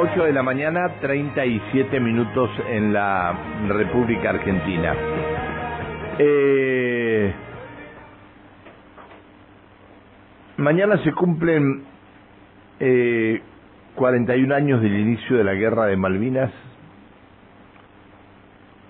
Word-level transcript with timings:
8 0.00 0.24
de 0.26 0.32
la 0.32 0.44
mañana, 0.44 1.00
37 1.00 1.98
minutos 1.98 2.50
en 2.68 2.92
la 2.92 3.36
República 3.66 4.30
Argentina. 4.30 4.94
Eh, 6.20 7.34
mañana 10.58 11.02
se 11.02 11.12
cumplen 11.12 11.82
eh, 12.78 13.42
41 13.96 14.54
años 14.54 14.82
del 14.82 15.00
inicio 15.00 15.36
de 15.36 15.42
la 15.42 15.54
Guerra 15.54 15.86
de 15.86 15.96
Malvinas 15.96 16.52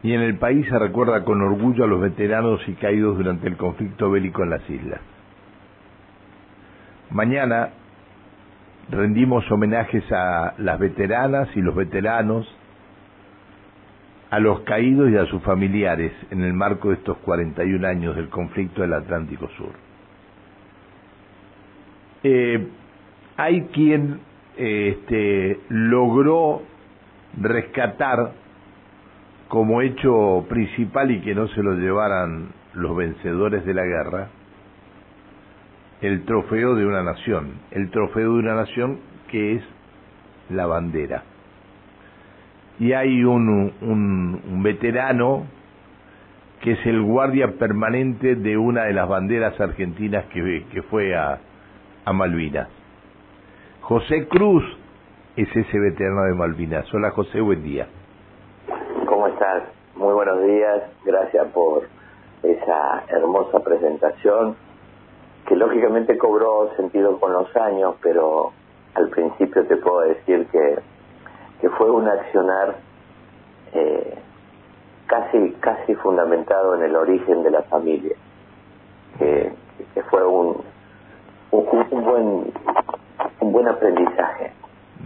y 0.02 0.12
en 0.12 0.20
el 0.20 0.36
país 0.36 0.66
se 0.68 0.79
recuerda 0.79 1.25
con 1.25 1.40
orgullo 1.40 1.84
a 1.84 1.86
los 1.86 2.02
veteranos 2.02 2.61
y 2.68 2.75
caídos 2.75 3.16
durante 3.16 3.48
el 3.48 3.56
conflicto 3.56 4.11
bélico 4.11 4.43
en 4.43 4.50
las 4.50 4.68
islas. 4.68 5.00
Mañana 7.11 7.70
rendimos 8.91 9.50
homenajes 9.50 10.04
a 10.12 10.54
las 10.59 10.79
veteranas 10.79 11.48
y 11.54 11.61
los 11.61 11.75
veteranos, 11.75 12.46
a 14.30 14.39
los 14.40 14.61
caídos 14.61 15.11
y 15.11 15.17
a 15.17 15.26
sus 15.26 15.43
familiares 15.43 16.13
en 16.30 16.43
el 16.43 16.53
marco 16.53 16.89
de 16.89 16.96
estos 16.96 17.16
41 17.18 17.86
años 17.86 18.16
del 18.16 18.29
conflicto 18.29 18.82
del 18.82 18.94
Atlántico 18.94 19.49
Sur. 19.57 19.72
Eh, 22.22 22.66
hay 23.36 23.63
quien 23.72 24.21
este, 24.57 25.61
logró 25.68 26.63
rescatar 27.41 28.32
como 29.49 29.80
hecho 29.80 30.44
principal 30.49 31.11
y 31.11 31.21
que 31.21 31.35
no 31.35 31.49
se 31.49 31.63
lo 31.63 31.75
llevaran 31.75 32.48
los 32.75 32.97
vencedores 32.97 33.64
de 33.64 33.75
la 33.75 33.84
guerra, 33.84 34.28
el 36.00 36.25
trofeo 36.25 36.75
de 36.75 36.86
una 36.86 37.02
nación, 37.02 37.55
el 37.70 37.91
trofeo 37.91 38.34
de 38.34 38.38
una 38.38 38.55
nación 38.55 39.00
que 39.30 39.56
es 39.56 39.62
la 40.50 40.66
bandera. 40.66 41.24
Y 42.78 42.92
hay 42.92 43.24
un, 43.24 43.72
un, 43.80 44.62
veterano 44.62 45.46
que 46.60 46.72
es 46.72 46.86
el 46.86 47.02
guardia 47.02 47.55
permanente 47.58 48.36
de 48.36 48.56
una 48.56 48.84
de 48.84 48.92
las 48.92 49.08
banderas 49.08 49.60
argentinas 49.60 50.24
que, 50.27 50.64
que 50.72 50.82
fue 50.82 51.16
a, 51.16 51.38
a 52.05 52.12
Malvinas. 52.12 52.68
José 53.80 54.28
Cruz 54.28 54.64
es 55.36 55.48
ese 55.55 55.78
veterano 55.78 56.22
de 56.24 56.34
Malvinas. 56.34 56.92
Hola 56.94 57.10
José, 57.10 57.40
buen 57.40 57.62
día. 57.62 57.88
¿Cómo 59.06 59.27
estás? 59.27 59.64
Muy 59.96 60.14
buenos 60.14 60.42
días. 60.44 60.83
Gracias 61.05 61.46
por 61.48 61.83
esa 62.44 63.05
hermosa 63.08 63.58
presentación 63.60 64.67
que 65.48 65.56
lógicamente 65.56 66.18
cobró 66.18 66.70
sentido 66.77 67.18
con 67.18 67.32
los 67.32 67.56
años, 67.56 67.94
pero 68.02 68.52
al 68.94 69.08
principio 69.08 69.66
te 69.66 69.77
puedo 69.78 70.00
decir 70.00 70.46
que, 70.52 70.78
que 71.60 71.70
fue 71.70 71.90
un 71.90 72.06
accionar 72.06 72.77
eh, 73.72 74.14
casi 75.06 75.52
casi 75.60 75.94
fundamentado 75.96 76.77
en 76.77 76.82
el 76.82 76.94
origen 76.94 77.42
de 77.42 77.50
la 77.50 77.62
familia, 77.62 78.14
que, 79.18 79.52
que 79.94 80.02
fue 80.05 80.27
un, 80.27 80.62
un, 81.50 82.05
buen 82.05 82.52
un 83.40 83.52
buen 83.52 83.68
aprendizaje. 83.68 84.52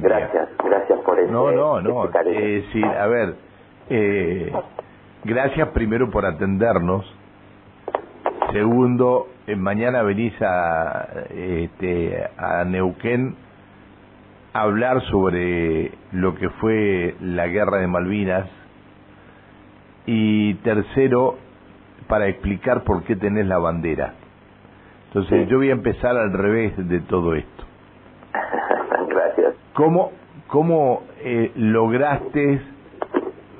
Gracias, 0.00 0.48
gracias 0.64 0.98
por 1.00 1.20
eso. 1.20 1.30
No, 1.30 1.52
no, 1.52 1.80
no. 1.80 2.10
Eh, 2.27 2.64
sí, 2.72 2.82
a 2.82 3.06
ver, 3.06 3.36
eh, 3.90 4.52
gracias 5.22 5.68
primero 5.68 6.10
por 6.10 6.27
atendernos. 6.27 7.21
Segundo, 8.53 9.28
eh, 9.47 9.56
mañana 9.56 10.03
venís 10.03 10.34
a, 10.42 11.08
este, 11.31 12.22
a 12.36 12.64
Neuquén 12.64 13.34
a 14.53 14.61
hablar 14.61 15.00
sobre 15.05 15.91
lo 16.12 16.34
que 16.34 16.50
fue 16.50 17.17
la 17.23 17.47
guerra 17.47 17.78
de 17.78 17.86
Malvinas. 17.86 18.47
Y 20.05 20.55
tercero, 20.56 21.39
para 22.08 22.28
explicar 22.28 22.84
por 22.84 23.05
qué 23.05 23.17
tenés 23.17 23.47
la 23.47 23.56
bandera. 23.56 24.12
Entonces 25.07 25.48
yo 25.48 25.57
voy 25.57 25.70
a 25.70 25.73
empezar 25.73 26.14
al 26.14 26.35
revés 26.35 26.74
de 26.77 27.01
todo 27.01 27.35
esto. 27.35 27.64
Gracias. 29.08 29.55
¿Cómo, 29.73 30.12
cómo 30.48 31.05
eh, 31.20 31.52
lograste 31.57 32.61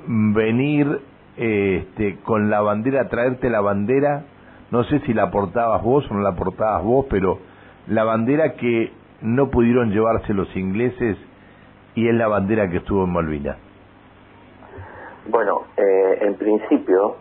venir 0.05 0.99
este, 1.35 2.17
con 2.23 2.51
la 2.51 2.61
bandera, 2.61 3.09
traerte 3.09 3.49
la 3.49 3.61
bandera 3.61 4.25
no 4.73 4.83
sé 4.85 5.01
si 5.01 5.13
la 5.13 5.29
portabas 5.29 5.83
vos 5.83 6.03
o 6.09 6.15
no 6.15 6.21
la 6.21 6.31
portabas 6.31 6.83
vos, 6.83 7.05
pero 7.07 7.37
la 7.85 8.03
bandera 8.03 8.53
que 8.53 8.91
no 9.21 9.51
pudieron 9.51 9.91
llevarse 9.91 10.33
los 10.33 10.47
ingleses 10.55 11.15
y 11.93 12.07
es 12.09 12.15
la 12.15 12.27
bandera 12.27 12.67
que 12.67 12.77
estuvo 12.77 13.03
en 13.03 13.13
Malvinas. 13.13 13.55
Bueno, 15.29 15.65
eh, 15.77 16.17
en 16.21 16.33
principio 16.37 17.17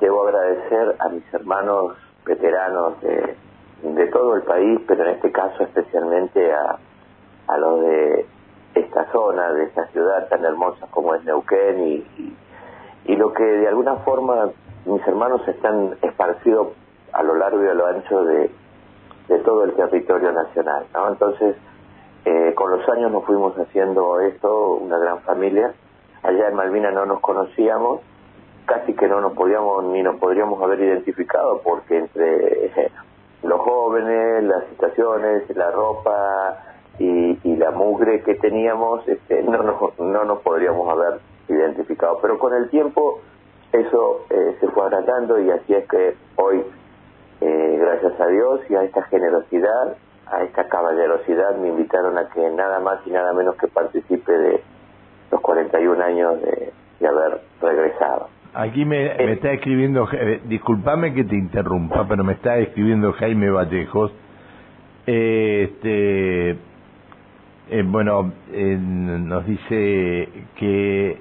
debo 0.00 0.22
agradecer 0.22 0.94
a 1.00 1.08
mis 1.08 1.34
hermanos 1.34 1.96
veteranos 2.24 3.00
de, 3.00 3.34
de 3.82 4.06
todo 4.12 4.36
el 4.36 4.42
país, 4.42 4.80
pero 4.86 5.02
en 5.02 5.16
este 5.16 5.32
caso 5.32 5.64
especialmente 5.64 6.52
a, 6.52 6.78
a 7.48 7.58
los 7.58 7.80
de 7.80 8.26
esta 8.76 9.10
zona, 9.10 9.52
de 9.52 9.64
esta 9.64 9.88
ciudad 9.88 10.28
tan 10.28 10.44
hermosa 10.44 10.86
como 10.92 11.16
es 11.16 11.24
Neuquén 11.24 11.88
y, 11.88 11.94
y, 12.18 12.36
y 13.06 13.16
lo 13.16 13.32
que 13.32 13.42
de 13.42 13.66
alguna 13.66 13.96
forma 13.96 14.50
mis 14.86 15.04
hermanos 15.08 15.40
están 15.48 15.96
esparcidos 16.02 16.83
a 17.14 17.22
lo 17.22 17.34
largo 17.36 17.62
y 17.64 17.68
a 17.68 17.74
lo 17.74 17.86
ancho 17.86 18.24
de, 18.24 18.50
todo 19.44 19.64
el 19.64 19.72
territorio 19.74 20.32
nacional. 20.32 20.86
¿no? 20.92 21.08
Entonces, 21.08 21.56
eh, 22.24 22.52
con 22.54 22.70
los 22.70 22.88
años 22.88 23.10
nos 23.10 23.24
fuimos 23.24 23.54
haciendo 23.58 24.20
esto, 24.20 24.74
una 24.74 24.98
gran 24.98 25.20
familia. 25.20 25.72
Allá 26.22 26.48
en 26.48 26.54
Malvina 26.54 26.90
no 26.90 27.06
nos 27.06 27.20
conocíamos, 27.20 28.00
casi 28.66 28.94
que 28.94 29.06
no 29.08 29.20
nos 29.20 29.32
podíamos 29.32 29.84
ni 29.84 30.02
nos 30.02 30.16
podríamos 30.16 30.62
haber 30.62 30.80
identificado 30.80 31.60
porque 31.62 31.98
entre 31.98 32.70
los 33.42 33.60
jóvenes, 33.60 34.44
las 34.44 34.64
situaciones, 34.70 35.42
la 35.54 35.70
ropa 35.70 36.58
y, 36.98 37.38
y 37.44 37.56
la 37.56 37.70
mugre 37.70 38.22
que 38.22 38.34
teníamos, 38.36 39.06
este, 39.06 39.42
no, 39.42 39.62
nos, 39.62 39.98
no 39.98 40.24
nos 40.24 40.40
podríamos 40.40 40.88
haber 40.88 41.20
identificado. 41.48 42.18
Pero 42.22 42.38
con 42.38 42.54
el 42.54 42.70
tiempo 42.70 43.20
eso 43.72 44.24
eh, 44.30 44.56
se 44.60 44.68
fue 44.68 44.84
agrandando 44.84 45.40
y 45.40 45.50
así 45.50 45.74
es 45.74 45.86
que 45.88 46.16
hoy 46.36 46.64
eh, 47.40 47.78
gracias 47.80 48.20
a 48.20 48.26
Dios 48.28 48.60
y 48.68 48.74
a 48.74 48.84
esta 48.84 49.02
generosidad, 49.04 49.96
a 50.26 50.42
esta 50.42 50.68
caballerosidad, 50.68 51.56
me 51.56 51.68
invitaron 51.68 52.16
a 52.18 52.28
que 52.28 52.48
nada 52.50 52.80
más 52.80 53.00
y 53.06 53.10
nada 53.10 53.32
menos 53.32 53.56
que 53.56 53.68
participe 53.68 54.32
de 54.32 54.60
los 55.30 55.40
41 55.40 56.02
años 56.02 56.40
de, 56.40 56.72
haber 57.06 57.40
regresado. 57.60 58.28
Aquí 58.54 58.84
me, 58.86 59.14
me 59.14 59.32
está 59.32 59.52
escribiendo, 59.52 60.08
eh, 60.12 60.40
discúlpame 60.44 61.12
que 61.12 61.24
te 61.24 61.36
interrumpa, 61.36 62.06
pero 62.08 62.24
me 62.24 62.32
está 62.34 62.56
escribiendo 62.56 63.12
Jaime 63.12 63.50
Vallejos. 63.50 64.12
Eh, 65.06 65.68
este, 65.70 66.50
eh, 66.50 67.82
bueno, 67.84 68.32
nos 68.50 69.46
dice 69.46 70.28
que 70.56 71.18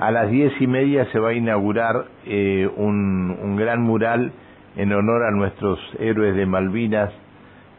a 0.00 0.10
las 0.10 0.30
diez 0.30 0.52
y 0.60 0.66
media 0.66 1.06
se 1.12 1.18
va 1.18 1.30
a 1.30 1.32
inaugurar 1.32 2.04
un, 2.26 3.38
un 3.42 3.56
gran 3.56 3.80
mural 3.80 4.32
en 4.76 4.92
honor 4.92 5.24
a 5.24 5.30
nuestros 5.30 5.78
héroes 5.98 6.36
de 6.36 6.46
Malvinas. 6.46 7.12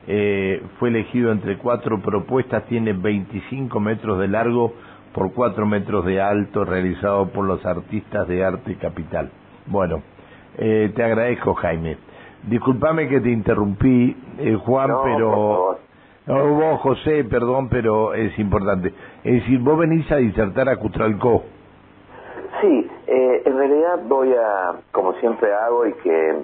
Eh, 0.08 0.62
fue 0.80 0.90
elegido 0.90 1.31
entre 1.31 1.58
cuatro 1.58 2.00
propuestas, 2.00 2.66
tiene 2.66 2.94
25 2.94 3.80
metros 3.80 4.19
de 4.19 4.28
largo 4.28 4.74
por 5.13 5.34
4 5.34 5.66
metros 5.66 6.06
de 6.06 6.22
alto, 6.22 6.63
realizado 6.63 7.30
por 7.30 7.44
los 7.44 7.66
artistas 7.66 8.28
de 8.28 8.46
arte 8.46 8.75
capital. 8.75 9.31
Bueno, 9.66 10.03
eh, 10.57 10.91
te 10.96 11.03
agradezco 11.03 11.56
Jaime. 11.56 11.97
Disculpame 12.44 13.09
que 13.09 13.19
te 13.19 13.31
interrumpí, 13.31 14.16
eh, 14.38 14.56
Juan, 14.63 14.91
pero... 15.03 15.80
No, 16.28 16.53
vos, 16.53 16.81
José, 16.81 17.24
perdón, 17.24 17.69
pero 17.69 18.13
es 18.13 18.38
importante. 18.38 18.94
Es 19.24 19.41
decir, 19.41 19.59
vos 19.59 19.80
venís 19.80 20.12
a 20.12 20.18
disertar 20.18 20.68
a 20.69 20.75
Cutralcó. 20.75 21.44
Sí, 22.62 22.88
eh, 23.07 23.44
en 23.45 23.57
realidad 23.57 24.00
voy 24.07 24.33
a, 24.33 24.75
como 24.92 25.13
siempre 25.13 25.50
hago, 25.54 25.88
y 25.88 25.94
que 25.94 26.36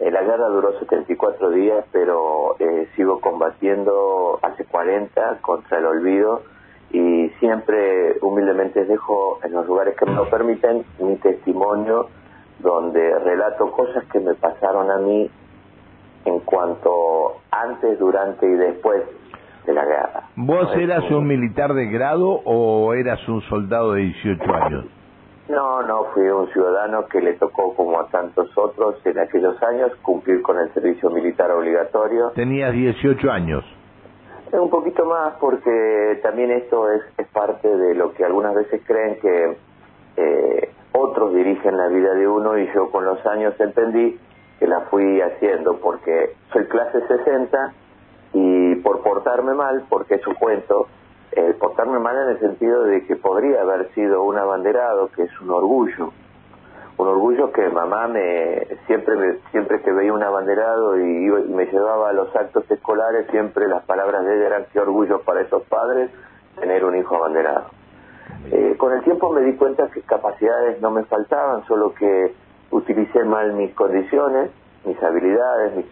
la 0.00 0.22
guerra 0.22 0.48
duró 0.48 0.78
74 0.78 1.50
días, 1.50 1.84
pero 1.92 2.56
eh, 2.58 2.88
sigo 2.96 3.20
combatiendo 3.20 4.38
hace 4.42 4.64
40 4.64 5.38
contra 5.40 5.78
el 5.78 5.86
olvido 5.86 6.42
y 6.90 7.28
siempre 7.40 8.16
humildemente 8.20 8.84
dejo 8.84 9.38
en 9.42 9.52
los 9.52 9.66
lugares 9.66 9.96
que 9.96 10.06
me 10.06 10.14
lo 10.14 10.28
permiten 10.30 10.84
mi 10.98 11.16
testimonio 11.16 12.08
donde 12.60 13.18
relato 13.20 13.70
cosas 13.72 14.04
que 14.12 14.20
me 14.20 14.34
pasaron 14.34 14.90
a 14.90 14.98
mí 14.98 15.30
en 16.24 16.40
cuanto 16.40 17.40
antes, 17.50 17.98
durante 17.98 18.46
y 18.46 18.54
después 18.54 19.02
de 19.66 19.72
la 19.72 19.84
guerra. 19.84 20.28
¿Vos 20.36 20.74
eras 20.76 21.10
un 21.10 21.26
militar 21.26 21.74
de 21.74 21.86
grado 21.86 22.40
o 22.44 22.94
eras 22.94 23.26
un 23.28 23.42
soldado 23.42 23.94
de 23.94 24.02
18 24.02 24.54
años? 24.54 24.84
No, 25.48 25.82
no, 25.82 26.04
fui 26.14 26.26
un 26.28 26.50
ciudadano 26.52 27.06
que 27.06 27.20
le 27.20 27.34
tocó, 27.34 27.74
como 27.74 28.00
a 28.00 28.08
tantos 28.08 28.56
otros 28.56 28.96
en 29.04 29.18
aquellos 29.18 29.62
años, 29.62 29.92
cumplir 30.02 30.40
con 30.40 30.58
el 30.58 30.72
servicio 30.72 31.10
militar 31.10 31.50
obligatorio. 31.50 32.30
Tenías 32.34 32.72
18 32.72 33.30
años. 33.30 33.64
un 34.52 34.70
poquito 34.70 35.04
más 35.04 35.34
porque 35.40 36.20
también 36.22 36.50
esto 36.50 36.90
es, 36.90 37.02
es 37.18 37.26
parte 37.28 37.68
de 37.68 37.94
lo 37.94 38.14
que 38.14 38.24
algunas 38.24 38.54
veces 38.54 38.80
creen 38.86 39.18
que 39.20 39.56
eh, 40.16 40.70
otros 40.92 41.34
dirigen 41.34 41.76
la 41.76 41.88
vida 41.88 42.14
de 42.14 42.26
uno 42.26 42.56
y 42.56 42.72
yo 42.72 42.90
con 42.90 43.04
los 43.04 43.24
años 43.26 43.54
entendí 43.58 44.18
que 44.58 44.66
la 44.66 44.82
fui 44.82 45.20
haciendo 45.20 45.78
porque 45.78 46.34
soy 46.52 46.64
clase 46.66 47.06
60 47.06 47.72
y 48.32 48.76
por 48.76 49.02
portarme 49.02 49.54
mal, 49.54 49.84
porque 49.88 50.14
es 50.14 50.26
un 50.26 50.34
cuento, 50.34 50.88
el 51.36 51.54
portarme 51.56 51.98
mal 51.98 52.16
en 52.16 52.28
el 52.30 52.40
sentido 52.40 52.84
de 52.84 53.04
que 53.06 53.16
podría 53.16 53.62
haber 53.62 53.92
sido 53.94 54.22
un 54.22 54.38
abanderado, 54.38 55.10
que 55.14 55.22
es 55.22 55.40
un 55.40 55.50
orgullo, 55.50 56.12
un 56.96 57.08
orgullo 57.08 57.52
que 57.52 57.68
mamá 57.70 58.06
me 58.06 58.66
siempre 58.86 59.16
me, 59.16 59.38
siempre 59.50 59.82
que 59.82 59.92
veía 59.92 60.12
un 60.12 60.22
abanderado 60.22 60.96
y, 60.98 61.26
y, 61.26 61.30
me 61.52 61.66
llevaba 61.66 62.10
a 62.10 62.12
los 62.12 62.34
actos 62.36 62.70
escolares 62.70 63.26
siempre 63.30 63.66
las 63.66 63.84
palabras 63.84 64.24
de 64.24 64.36
ella 64.36 64.46
eran 64.46 64.66
qué 64.72 64.80
orgullo 64.80 65.20
para 65.22 65.40
esos 65.40 65.62
padres 65.64 66.10
tener 66.58 66.84
un 66.84 66.96
hijo 66.96 67.16
abanderado 67.16 67.66
eh, 68.52 68.76
con 68.78 68.92
el 68.92 69.02
tiempo 69.02 69.32
me 69.32 69.40
di 69.40 69.56
cuenta 69.56 69.88
que 69.88 70.02
capacidades 70.02 70.80
no 70.80 70.92
me 70.92 71.02
faltaban 71.04 71.64
solo 71.66 71.94
que 71.94 72.32
utilicé 72.70 73.24
mal 73.24 73.54
mis 73.54 73.74
condiciones 73.74 74.50
mis 74.84 75.02
habilidades 75.02 75.76
mis, 75.76 75.86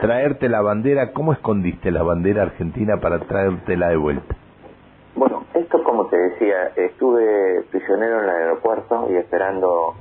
traerte 0.00 0.48
la 0.48 0.60
bandera, 0.60 1.12
cómo 1.12 1.32
escondiste 1.32 1.90
la 1.90 2.02
bandera 2.02 2.42
argentina 2.42 2.98
para 2.98 3.20
traértela 3.20 3.88
de 3.88 3.96
vuelta? 3.96 4.36
Bueno, 5.14 5.44
esto 5.54 5.82
como 5.82 6.06
te 6.06 6.16
decía, 6.16 6.72
estuve 6.76 7.62
prisionero 7.70 8.18
en 8.18 8.24
el 8.24 8.30
aeropuerto 8.30 9.08
y 9.10 9.16
esperando 9.16 9.94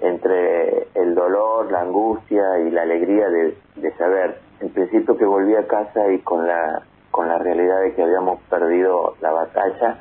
entre 0.00 0.88
el 0.94 1.14
dolor, 1.14 1.70
la 1.70 1.82
angustia 1.82 2.42
y 2.66 2.70
la 2.70 2.82
alegría 2.82 3.28
de, 3.28 3.56
de 3.76 3.92
saber, 3.96 4.38
en 4.60 4.70
principio 4.70 5.16
que 5.16 5.24
volví 5.24 5.54
a 5.54 5.66
casa 5.66 6.10
y 6.12 6.18
con 6.20 6.46
la 6.46 6.82
con 7.10 7.28
la 7.28 7.38
realidad 7.38 7.80
de 7.82 7.94
que 7.94 8.02
habíamos 8.02 8.40
perdido 8.42 9.14
la 9.20 9.32
batalla, 9.32 9.98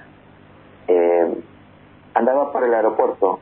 andaba 2.13 2.51
para 2.51 2.65
el 2.67 2.73
aeropuerto 2.73 3.39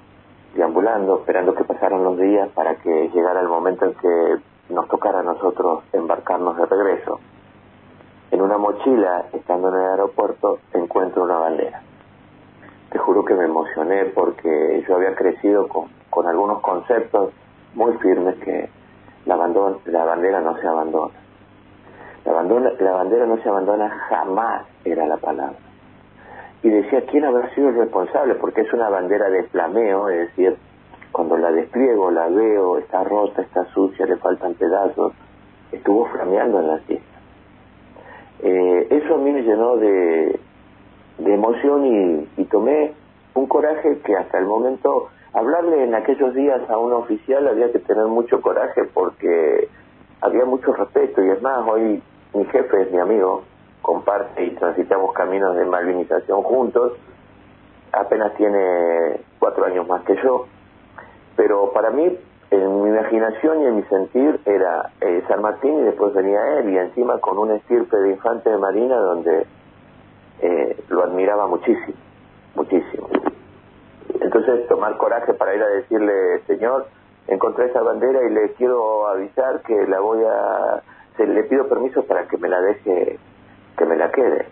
deambulando, 0.55 1.19
esperando 1.19 1.53
que 1.55 1.63
pasaran 1.63 2.03
los 2.03 2.17
días 2.17 2.49
para 2.49 2.75
que 2.75 3.09
llegara 3.09 3.41
el 3.41 3.47
momento 3.47 3.85
en 3.85 3.93
que 3.95 4.37
nos 4.73 4.87
tocara 4.87 5.19
a 5.19 5.23
nosotros 5.23 5.83
embarcarnos 5.93 6.57
de 6.57 6.65
regreso. 6.65 7.19
En 8.31 8.41
una 8.41 8.57
mochila, 8.57 9.25
estando 9.33 9.69
en 9.69 9.75
el 9.75 9.89
aeropuerto, 9.91 10.59
encuentro 10.73 11.23
una 11.23 11.37
bandera. 11.37 11.81
Te 12.91 12.97
juro 12.97 13.23
que 13.23 13.33
me 13.35 13.45
emocioné 13.45 14.05
porque 14.05 14.83
yo 14.87 14.95
había 14.95 15.15
crecido 15.15 15.67
con, 15.67 15.87
con 16.09 16.27
algunos 16.27 16.61
conceptos 16.61 17.31
muy 17.75 17.93
firmes 17.97 18.35
que 18.39 18.69
la, 19.25 19.35
abandon- 19.35 19.79
la 19.85 20.03
bandera 20.05 20.41
no 20.41 20.57
se 20.57 20.67
abandona. 20.67 21.13
La, 22.25 22.31
abandona- 22.31 22.73
la 22.79 22.91
bandera 22.91 23.25
no 23.25 23.37
se 23.37 23.47
abandona 23.49 23.89
jamás, 24.09 24.65
era 24.83 25.05
la 25.05 25.17
palabra. 25.17 25.55
Y 26.63 26.69
decía, 26.69 27.05
¿quién 27.05 27.25
habrá 27.25 27.53
sido 27.53 27.69
el 27.69 27.75
responsable? 27.75 28.35
Porque 28.35 28.61
es 28.61 28.73
una 28.73 28.89
bandera 28.89 29.29
de 29.29 29.43
flameo, 29.43 30.09
es 30.09 30.29
decir, 30.29 30.57
cuando 31.11 31.37
la 31.37 31.51
despliego, 31.51 32.11
la 32.11 32.27
veo, 32.27 32.77
está 32.77 33.03
rota, 33.03 33.41
está 33.41 33.65
sucia, 33.73 34.05
le 34.05 34.17
faltan 34.17 34.55
pedazos, 34.55 35.13
estuvo 35.71 36.05
flameando 36.07 36.59
en 36.59 36.67
la 36.67 36.77
fiesta. 36.79 37.19
Eh, 38.39 38.87
eso 38.89 39.15
a 39.15 39.17
mí 39.17 39.31
me 39.31 39.41
llenó 39.41 39.77
de, 39.77 40.39
de 41.17 41.33
emoción 41.33 41.85
y, 41.85 42.29
y 42.41 42.45
tomé 42.45 42.93
un 43.33 43.47
coraje 43.47 43.99
que 43.99 44.15
hasta 44.15 44.39
el 44.39 44.45
momento, 44.45 45.09
hablarle 45.33 45.83
en 45.83 45.95
aquellos 45.95 46.33
días 46.33 46.67
a 46.69 46.77
un 46.77 46.93
oficial 46.93 47.47
había 47.47 47.71
que 47.71 47.79
tener 47.79 48.05
mucho 48.05 48.41
coraje 48.41 48.83
porque 48.93 49.69
había 50.21 50.45
mucho 50.45 50.73
respeto 50.73 51.23
y 51.23 51.29
es 51.29 51.41
más, 51.41 51.67
hoy 51.67 52.01
mi 52.33 52.45
jefe 52.45 52.81
es 52.81 52.91
mi 52.91 52.99
amigo, 52.99 53.43
comparte 53.81 54.45
y 54.45 54.51
transitamos 54.51 55.13
caminos 55.13 55.55
de 55.55 55.65
malvinización 55.65 56.43
juntos, 56.43 56.93
apenas 57.91 58.33
tiene 58.35 59.21
cuatro 59.39 59.65
años 59.65 59.87
más 59.87 60.03
que 60.03 60.15
yo, 60.21 60.45
pero 61.35 61.71
para 61.71 61.91
mí 61.91 62.17
en 62.49 62.83
mi 62.83 62.89
imaginación 62.89 63.61
y 63.61 63.65
en 63.65 63.75
mi 63.77 63.83
sentir 63.83 64.39
era 64.45 64.91
eh, 65.01 65.23
San 65.27 65.41
Martín 65.41 65.79
y 65.79 65.83
después 65.83 66.13
venía 66.13 66.59
él 66.59 66.69
y 66.69 66.77
encima 66.77 67.19
con 67.19 67.37
un 67.37 67.51
estirpe 67.51 67.97
de 67.97 68.11
infante 68.11 68.49
de 68.49 68.57
marina 68.57 68.95
donde 68.95 69.45
eh, 70.39 70.83
lo 70.89 71.03
admiraba 71.03 71.47
muchísimo, 71.47 71.97
muchísimo. 72.55 73.09
Entonces 74.21 74.67
tomar 74.67 74.97
coraje 74.97 75.33
para 75.33 75.55
ir 75.55 75.61
a 75.61 75.67
decirle, 75.67 76.39
señor, 76.47 76.87
encontré 77.27 77.65
esa 77.65 77.81
bandera 77.81 78.23
y 78.23 78.29
le 78.29 78.53
quiero 78.53 79.07
avisar 79.07 79.61
que 79.61 79.85
la 79.87 79.99
voy 79.99 80.23
a, 80.23 80.81
le 81.23 81.43
pido 81.43 81.67
permiso 81.67 82.03
para 82.03 82.27
que 82.27 82.37
me 82.37 82.47
la 82.47 82.61
deje, 82.61 83.19
que 83.77 83.85
me 83.85 83.95
la 83.95 84.11
quede. 84.11 84.45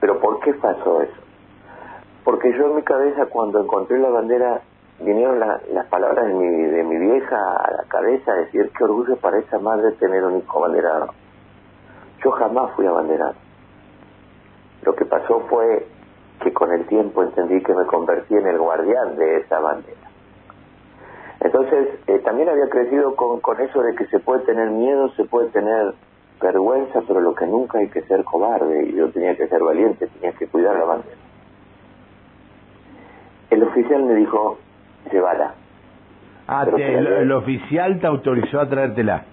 Pero 0.00 0.20
¿por 0.20 0.40
qué 0.40 0.54
pasó 0.54 1.02
eso? 1.02 1.20
Porque 2.24 2.52
yo 2.56 2.66
en 2.66 2.76
mi 2.76 2.82
cabeza 2.82 3.26
cuando 3.26 3.60
encontré 3.60 3.98
la 3.98 4.10
bandera 4.10 4.60
vinieron 5.00 5.38
la- 5.40 5.60
las 5.72 5.86
palabras 5.86 6.26
de 6.26 6.34
mi, 6.34 6.46
de 6.64 6.82
mi 6.84 6.96
vieja 6.98 7.36
a 7.36 7.70
la 7.70 7.84
cabeza, 7.88 8.34
decir 8.34 8.70
qué 8.76 8.84
orgullo 8.84 9.16
para 9.16 9.38
esa 9.38 9.58
madre 9.58 9.92
tener 9.92 10.24
un 10.24 10.38
hijo 10.38 10.58
abanderado. 10.58 11.08
Yo 12.22 12.30
jamás 12.32 12.72
fui 12.74 12.86
abanderado. 12.86 13.34
Lo 14.82 14.94
que 14.94 15.04
pasó 15.04 15.40
fue 15.48 15.86
que 16.42 16.52
con 16.52 16.72
el 16.72 16.86
tiempo 16.86 17.22
entendí 17.22 17.62
que 17.62 17.74
me 17.74 17.86
convertí 17.86 18.34
en 18.34 18.46
el 18.46 18.58
guardián 18.58 19.16
de 19.16 19.36
esa 19.38 19.58
bandera. 19.60 19.96
Entonces, 21.40 21.88
eh, 22.08 22.18
también 22.24 22.48
había 22.48 22.68
crecido 22.68 23.14
con, 23.14 23.40
con 23.40 23.60
eso 23.60 23.80
de 23.82 23.94
que 23.94 24.06
se 24.06 24.18
puede 24.18 24.40
tener 24.44 24.70
miedo, 24.70 25.08
se 25.10 25.24
puede 25.24 25.48
tener 25.50 25.94
vergüenza, 26.40 27.00
pero 27.06 27.20
lo 27.20 27.34
que 27.34 27.46
nunca 27.46 27.78
hay 27.78 27.88
que 27.88 28.02
ser 28.02 28.24
cobarde, 28.24 28.88
y 28.88 28.94
yo 28.96 29.10
tenía 29.10 29.36
que 29.36 29.48
ser 29.48 29.62
valiente, 29.62 30.06
tenía 30.08 30.32
que 30.36 30.46
cuidar 30.46 30.76
la 30.76 30.84
bandera. 30.84 31.16
El 33.50 33.62
oficial 33.62 34.02
me 34.04 34.14
dijo, 34.14 34.58
llévala. 35.10 35.54
Ah, 36.46 36.66
te- 36.74 36.98
el, 36.98 37.06
el 37.06 37.32
oficial 37.32 37.98
te 38.00 38.06
autorizó 38.06 38.60
a 38.60 38.68
traértela. 38.68 39.24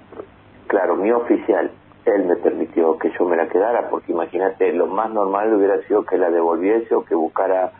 Claro, 0.67 0.95
mi 0.95 1.12
oficial, 1.12 1.71
él 2.05 2.25
me 2.25 2.35
permitió 2.38 2.97
que 2.97 3.12
yo 3.17 3.25
me 3.25 3.35
la 3.38 3.47
quedara, 3.47 3.89
porque 3.89 4.12
imagínate, 4.12 4.74
lo 4.74 4.88
más 4.88 5.09
normal 5.12 5.53
hubiera 5.53 5.77
sido 5.83 6.03
que 6.05 6.17
la 6.17 6.29
devolviese 6.29 6.93
o 6.95 7.03
que 7.03 7.15
buscara 7.15 7.71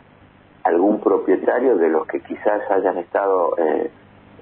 algún 0.64 1.00
propietario 1.00 1.76
de 1.76 1.88
los 1.88 2.06
que 2.06 2.20
quizás 2.20 2.62
hayan 2.70 2.98
estado 2.98 3.56
eh, 3.58 3.90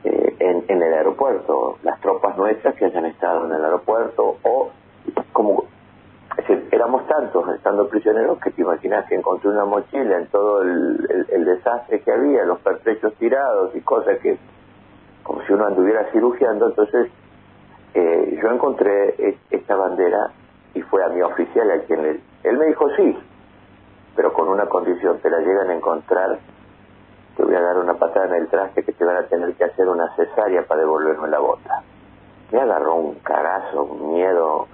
eh, 0.05 0.37
en, 0.39 0.83
el 0.83 0.95
aeropuerto, 0.95 1.79
las 1.83 2.01
tropas 2.01 2.37
nuestras 2.37 2.75
que 2.75 2.87
hayan 2.87 3.07
estado 3.07 3.47
en 3.47 3.53
el 3.53 3.65
aeropuerto, 3.65 4.37
o 4.43 4.71
como 5.33 5.65
decir, 6.37 6.69
éramos 6.73 7.07
tantos 7.07 7.49
estando 7.55 7.89
prisioneros 7.89 8.39
que 8.39 8.51
te 8.51 8.63
imaginas 8.63 9.07
que 9.07 9.15
encontré 9.15 9.51
una 9.51 9.65
mochila 9.65 10.19
en 10.19 10.27
todo 10.29 10.63
el 10.63 11.45
desastre 11.45 12.01
que 12.01 12.13
había, 12.13 12.45
los 12.45 12.59
pertrechos 12.61 13.15
tirados 13.15 13.75
y 13.75 13.81
cosas 13.81 14.19
que, 14.19 14.39
como 15.23 15.43
si 15.47 15.53
uno 15.53 15.67
anduviera 15.67 16.11
cirugiando, 16.13 16.69
entonces 16.69 17.11
eh, 17.95 18.39
yo 18.43 18.51
encontré 18.51 19.15
e- 19.19 19.39
esta 19.51 19.77
bandera 19.77 20.33
y 20.75 20.83
fue 20.83 21.05
a 21.05 21.09
mi 21.09 21.23
oficial 21.23 21.71
a 21.71 21.79
quien 21.85 22.03
le... 22.03 22.21
Él 22.43 22.59
me 22.59 22.67
dijo 22.67 22.89
sí, 22.97 23.17
pero 24.17 24.33
con 24.33 24.49
una 24.49 24.67
condición, 24.67 25.19
te 25.21 25.31
la 25.31 25.39
llegan 25.39 25.71
a 25.71 25.75
encontrar, 25.75 26.39
te 27.37 27.43
voy 27.43 27.55
a 27.55 27.61
dar 27.61 27.79
una 27.79 27.95
patada 27.95 28.27
en 28.27 28.43
el 28.43 28.49
traste 28.49 28.85
que 28.85 28.93
te 28.93 29.05
van 29.05 29.17
a 29.17 29.27
tener 29.27 29.55
que 29.55 29.65
hacer 29.65 29.89
una 29.89 30.15
cesárea 30.17 30.63
para 30.67 30.81
devolverme 30.81 31.29
la 31.29 31.39
bota. 31.41 31.83
me 32.53 32.61
agarró 32.61 32.95
un 32.95 33.15
cagazo, 33.17 33.83
un 33.83 34.15
miedo 34.15 34.69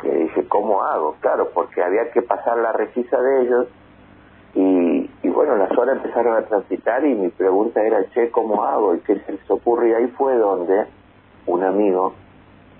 que 0.00 0.10
dije, 0.10 0.46
¿cómo 0.48 0.82
hago? 0.82 1.16
Claro, 1.20 1.50
porque 1.52 1.82
había 1.82 2.10
que 2.10 2.22
pasar 2.22 2.58
la 2.58 2.72
resisa 2.72 3.20
de 3.20 3.42
ellos 3.42 3.66
y, 4.54 5.10
y 5.22 5.28
bueno, 5.28 5.56
las 5.56 5.70
horas 5.76 5.96
empezaron 5.96 6.36
a 6.36 6.46
transitar 6.46 7.04
y 7.04 7.14
mi 7.14 7.28
pregunta 7.28 7.82
era, 7.82 8.04
che, 8.10 8.30
¿cómo 8.30 8.64
hago? 8.64 8.94
¿Y 8.94 9.00
qué 9.00 9.18
se 9.20 9.32
les 9.32 9.50
ocurre? 9.50 9.90
Y 9.90 9.92
ahí 9.92 10.06
fue 10.16 10.36
donde 10.36 10.86
un 11.46 11.62
amigo, 11.62 12.14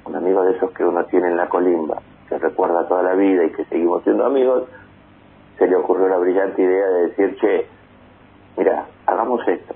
un 0.05 0.17
amigo 0.17 0.43
de 0.45 0.57
esos 0.57 0.71
que 0.73 0.85
uno 0.85 1.05
tiene 1.05 1.29
en 1.29 1.37
la 1.37 1.49
colimba, 1.49 2.01
que 2.29 2.39
recuerda 2.39 2.89
toda 2.89 3.03
la 3.03 3.15
vida 3.15 3.45
y 3.45 3.51
que 3.53 3.65
seguimos 3.67 4.03
siendo 4.05 4.25
amigos, 4.25 4.65
se 5.59 5.67
le 5.67 5.77
ocurrió 5.77 6.09
la 6.09 6.19
brillante 6.19 6.63
idea 6.63 6.87
de 6.87 7.07
decir, 7.09 7.37
che, 7.41 7.67
mira, 8.57 8.87
hagamos 9.07 9.47
esto. 9.47 9.75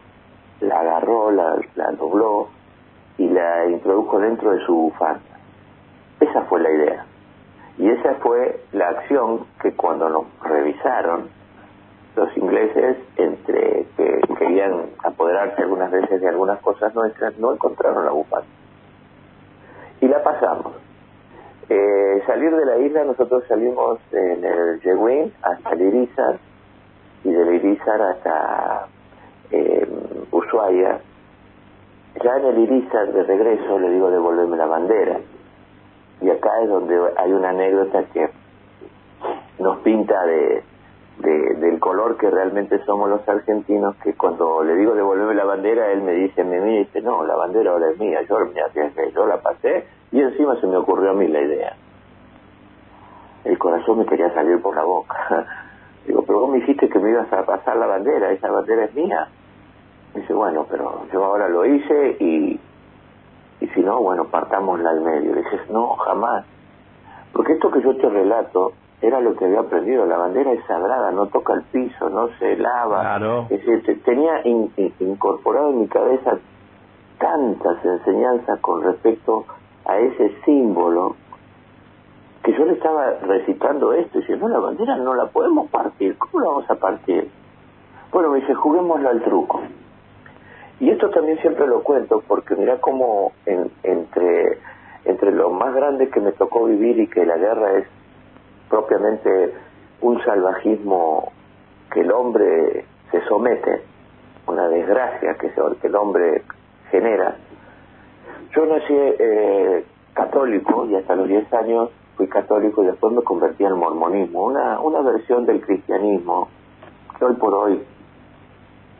La 0.61 0.81
agarró, 0.81 1.31
la, 1.31 1.57
la 1.75 1.91
dobló 1.93 2.49
y 3.19 3.29
la 3.29 3.67
introdujo 3.69 4.19
dentro 4.19 4.53
de 4.53 4.65
su 4.65 4.75
bufanda. 4.75 5.21
Esa 6.21 6.43
fue 6.43 6.61
la 6.61 6.71
idea. 6.71 7.05
Y 7.79 7.89
esa 7.89 8.15
fue 8.17 8.63
la 8.73 8.89
acción 8.89 9.47
que 9.63 9.73
cuando 9.73 10.09
nos 10.09 10.25
revisaron, 10.43 11.29
los 12.17 12.37
ingleses, 12.37 12.97
entre 13.17 13.87
que 13.97 14.21
querían 14.39 14.91
apoderarse 15.03 15.63
algunas 15.63 15.91
veces 15.91 16.21
de 16.21 16.29
algunas 16.29 16.61
cosas 16.61 16.95
nuestras, 16.95 17.39
no 17.39 17.53
encontraron 17.53 18.05
la 18.05 18.11
bufanda. 18.11 18.49
Y 20.01 20.09
la 20.09 20.23
pasamos. 20.23 20.73
Eh, 21.69 22.23
salir 22.27 22.55
de 22.55 22.67
la 22.67 22.79
isla, 22.79 23.05
nosotros 23.05 23.45
salimos 23.47 24.01
en 24.13 24.45
el 24.45 24.81
Yeguín 24.81 25.33
hasta 25.41 25.71
el 25.71 25.83
Irizar 25.83 26.39
y 27.23 27.31
del 27.31 27.50
Hasta 27.87 28.87
eh, 29.51 29.89
Ushuaia. 30.31 31.01
Ya 32.23 32.37
en 32.37 32.47
el 32.47 32.59
Irizar 32.59 33.13
de 33.13 33.23
regreso 33.23 33.79
le 33.79 33.91
digo 33.91 34.11
devolverme 34.11 34.57
la 34.57 34.67
bandera. 34.67 35.19
Y 36.21 36.31
acá 36.31 36.51
es 36.63 36.69
donde 36.69 36.99
hay 37.17 37.33
una 37.33 37.51
anécdota 37.51 38.05
que 38.13 38.29
nos 39.59 39.79
pinta 39.79 40.23
de, 40.27 40.63
del 41.19 41.79
color 41.81 42.17
que 42.17 42.31
realmente 42.31 42.79
somos 42.85 43.09
los 43.09 43.27
argentinos, 43.29 43.97
que 43.97 44.15
cuando 44.15 44.63
le 44.63 44.75
digo 44.75 44.95
devolverme 44.95 45.35
la 45.35 45.45
bandera, 45.45 45.91
él 45.93 46.03
me 46.03 46.13
dice, 46.13 46.45
me 46.45 46.61
mira 46.61 46.81
dice, 46.81 47.01
no, 47.01 47.25
la 47.25 47.37
bandera 47.37 47.73
ahora 47.73 47.91
es 47.91 47.99
mía, 47.99 48.21
yo, 48.29 48.39
yo 49.15 49.27
la 49.27 49.41
pasé 49.41 49.87
y 50.13 50.21
encima 50.21 50.61
se 50.61 50.67
me 50.67 50.77
ocurrió 50.77 51.11
a 51.11 51.15
mí 51.15 51.29
la 51.29 51.41
idea. 51.41 51.77
El 53.45 53.59
corazón 53.59 53.99
me 53.99 54.07
quería 54.07 54.33
salir 54.35 54.61
por 54.61 54.75
la 54.75 54.85
boca. 54.85 55.47
Digo, 56.07 56.23
pero 56.26 56.40
vos 56.40 56.50
me 56.50 56.59
dijiste 56.59 56.88
que 56.88 56.99
me 56.99 57.11
ibas 57.11 57.33
a 57.33 57.45
pasar 57.45 57.76
la 57.76 57.87
bandera, 57.87 58.33
esa 58.33 58.50
bandera 58.50 58.85
es 58.85 58.95
mía. 58.95 59.28
Dice, 60.14 60.33
bueno, 60.33 60.66
pero 60.69 61.07
yo 61.12 61.25
ahora 61.25 61.49
lo 61.49 61.64
hice 61.64 62.16
y, 62.19 62.61
y 63.61 63.66
si 63.69 63.80
no, 63.80 64.00
bueno, 64.00 64.25
partámosla 64.25 64.90
al 64.90 65.00
medio. 65.02 65.35
Dices, 65.35 65.71
no, 65.71 65.90
jamás. 65.97 66.45
Porque 67.33 67.52
esto 67.52 67.71
que 67.71 67.83
yo 67.83 67.97
te 67.97 68.09
relato 68.09 68.73
era 69.02 69.21
lo 69.21 69.35
que 69.37 69.45
había 69.45 69.61
aprendido. 69.61 70.04
La 70.07 70.16
bandera 70.16 70.52
es 70.52 70.64
sagrada, 70.66 71.11
no 71.12 71.26
toca 71.26 71.54
el 71.54 71.62
piso, 71.62 72.11
no 72.11 72.28
se 72.38 72.57
lava. 72.57 73.00
Claro. 73.00 73.47
Es 73.50 73.64
decir, 73.64 74.02
tenía 74.04 74.42
incorporado 74.45 75.71
en 75.71 75.80
mi 75.80 75.88
cabeza 75.88 76.38
tantas 77.19 77.85
enseñanzas 77.85 78.59
con 78.61 78.83
respecto 78.83 79.45
a 79.85 79.99
ese 79.99 80.35
símbolo 80.45 81.16
que 82.43 82.53
yo 82.53 82.65
le 82.65 82.73
estaba 82.73 83.11
recitando 83.23 83.93
esto 83.93 84.19
y 84.19 84.21
dice, 84.23 84.37
no, 84.37 84.49
la 84.49 84.59
bandera 84.59 84.97
no 84.97 85.15
la 85.15 85.27
podemos 85.27 85.69
partir, 85.71 86.17
¿cómo 86.17 86.41
la 86.41 86.51
vamos 86.51 86.71
a 86.71 86.75
partir? 86.77 87.31
Bueno, 88.13 88.31
me 88.31 88.41
dice, 88.41 88.55
juguémoslo 88.55 89.09
al 89.09 89.23
truco. 89.23 89.61
Y 90.81 90.91
esto 90.91 91.11
también 91.11 91.39
siempre 91.41 91.67
lo 91.67 91.83
cuento 91.83 92.23
porque 92.27 92.57
mira 92.57 92.79
cómo 92.81 93.33
entre, 93.45 94.59
entre 95.05 95.33
lo 95.33 95.51
más 95.51 95.75
grande 95.75 96.09
que 96.09 96.21
me 96.21 96.33
tocó 96.33 96.65
vivir 96.65 96.99
y 96.99 97.07
que 97.07 97.27
la 97.27 97.37
guerra 97.37 97.79
es 97.79 97.87
propiamente 98.71 99.55
un 100.01 100.23
salvajismo 100.25 101.33
que 101.93 102.01
el 102.01 102.11
hombre 102.11 102.87
se 103.11 103.21
somete, 103.27 103.83
una 104.47 104.69
desgracia 104.69 105.35
que, 105.35 105.53
que 105.81 105.87
el 105.87 105.97
hombre 105.97 106.43
genera. 106.91 107.37
Yo 108.57 108.65
nací 108.65 108.95
eh, 108.95 109.85
católico 110.15 110.87
y 110.87 110.97
hasta 110.97 111.15
los 111.15 111.29
10 111.29 111.53
años 111.53 111.91
fui 112.21 112.29
católico 112.29 112.83
y 112.83 112.87
después 112.87 113.15
me 113.15 113.23
convertí 113.23 113.65
al 113.65 113.77
mormonismo, 113.77 114.45
una, 114.45 114.79
una 114.81 115.00
versión 115.00 115.47
del 115.47 115.62
cristianismo 115.62 116.49
que 117.19 117.25
hoy 117.25 117.35
por 117.37 117.55
hoy 117.55 117.83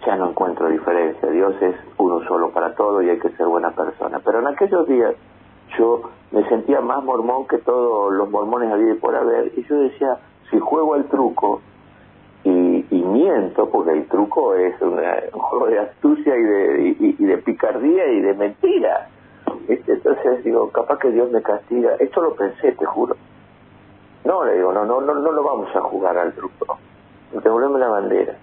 ya 0.07 0.17
no 0.17 0.31
encuentro 0.31 0.71
diferencia. 0.71 1.29
Dios 1.29 1.55
es 1.61 1.75
uno 1.99 2.27
solo 2.27 2.51
para 2.51 2.75
todo 2.75 3.03
y 3.03 3.11
hay 3.11 3.19
que 3.19 3.29
ser 3.33 3.47
buena 3.47 3.73
persona. 3.73 4.23
Pero 4.25 4.39
en 4.39 4.47
aquellos 4.47 4.89
días 4.89 5.15
yo 5.77 6.01
me 6.31 6.49
sentía 6.49 6.81
más 6.81 7.05
mormón 7.05 7.47
que 7.47 7.59
todos 7.59 8.11
los 8.11 8.31
mormones 8.31 8.73
había 8.73 8.95
por 8.95 9.15
haber 9.15 9.53
y 9.55 9.65
yo 9.65 9.77
decía, 9.81 10.17
si 10.51 10.59
juego 10.59 10.95
al 10.95 11.05
truco 11.05 11.61
y, 12.45 12.87
y 12.91 13.03
miento, 13.03 13.69
porque 13.69 13.93
el 13.93 14.09
truco 14.09 14.55
es 14.55 14.81
un 14.81 14.97
juego 15.41 15.67
de 15.67 15.79
astucia 15.79 16.39
y 16.39 16.43
de, 16.43 16.97
y 17.19 17.25
de 17.27 17.37
picardía 17.37 18.07
y 18.13 18.23
de 18.23 18.33
mentira, 18.33 19.11
entonces 19.73 20.43
digo, 20.45 20.71
capaz 20.71 20.99
que 20.99 21.11
Dios 21.11 21.31
me 21.31 21.43
castiga. 21.43 21.95
Esto 21.99 22.23
lo 22.23 22.35
pensé, 22.35 22.73
te 22.73 22.85
juro. 22.85 23.17
No, 24.25 24.45
le 24.45 24.55
digo, 24.55 24.73
no, 24.73 24.85
no, 24.85 25.01
no, 25.01 25.15
no 25.15 25.33
lo 25.33 25.43
vamos 25.43 25.75
a 25.75 25.81
jugar 25.81 26.19
al 26.19 26.33
truco. 26.33 26.79
Devolveme 27.33 27.79
la 27.79 27.89
bandera. 27.89 28.37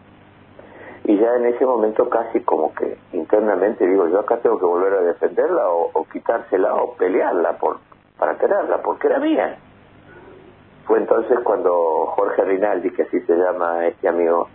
Y 1.03 1.17
ya 1.17 1.35
en 1.35 1.45
ese 1.45 1.65
momento 1.65 2.09
casi 2.09 2.41
como 2.41 2.73
que 2.73 2.97
internamente 3.13 3.87
digo, 3.87 4.07
yo 4.07 4.19
acá 4.19 4.37
tengo 4.37 4.59
que 4.59 4.65
volver 4.65 4.93
a 4.93 5.01
defenderla 5.01 5.69
o, 5.69 6.05
quitársela 6.11 6.73
o 6.75 6.93
pelearla 6.93 7.57
por 7.57 7.79
para 8.17 8.35
tenerla, 8.37 8.81
porque 8.81 9.07
era 9.07 9.19
mía. 9.19 9.57
Fue 10.85 10.97
entonces 10.97 11.37
cuando 11.43 12.07
Jorge 12.15 12.43
Rinaldi, 12.43 12.89
que 12.89 13.03
así 13.03 13.19
se 13.21 13.35
llama 13.35 13.85
este 13.85 14.07
amigo, 14.07 14.47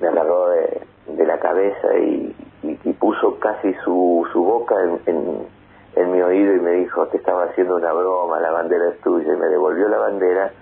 me 0.00 0.08
agarró 0.08 0.48
de 0.50 1.26
la 1.26 1.38
cabeza 1.38 1.96
y, 1.96 2.43
y, 2.84 2.92
puso 2.92 3.38
casi 3.38 3.74
su, 3.84 4.26
su 4.32 4.44
boca 4.44 4.74
en, 5.06 5.46
en, 5.96 6.12
mi 6.12 6.20
oído 6.20 6.54
y 6.54 6.60
me 6.60 6.72
dijo, 6.72 7.06
te 7.08 7.16
estaba 7.16 7.44
haciendo 7.44 7.76
una 7.76 7.92
broma, 7.92 8.40
la 8.40 8.50
bandera 8.50 8.90
es 8.90 9.00
tuya, 9.00 9.32
y 9.32 9.36
me 9.36 9.46
devolvió 9.46 9.88
la 9.88 9.98
bandera 9.98 10.52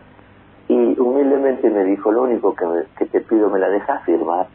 y 0.68 0.98
humildemente 0.98 1.68
me 1.70 1.84
dijo, 1.84 2.12
lo 2.12 2.22
único 2.22 2.54
que, 2.54 2.64
que 2.96 3.06
te 3.06 3.20
pido, 3.20 3.50
me 3.50 3.58
la 3.58 3.68
dejas 3.68 4.02
firmar. 4.04 4.46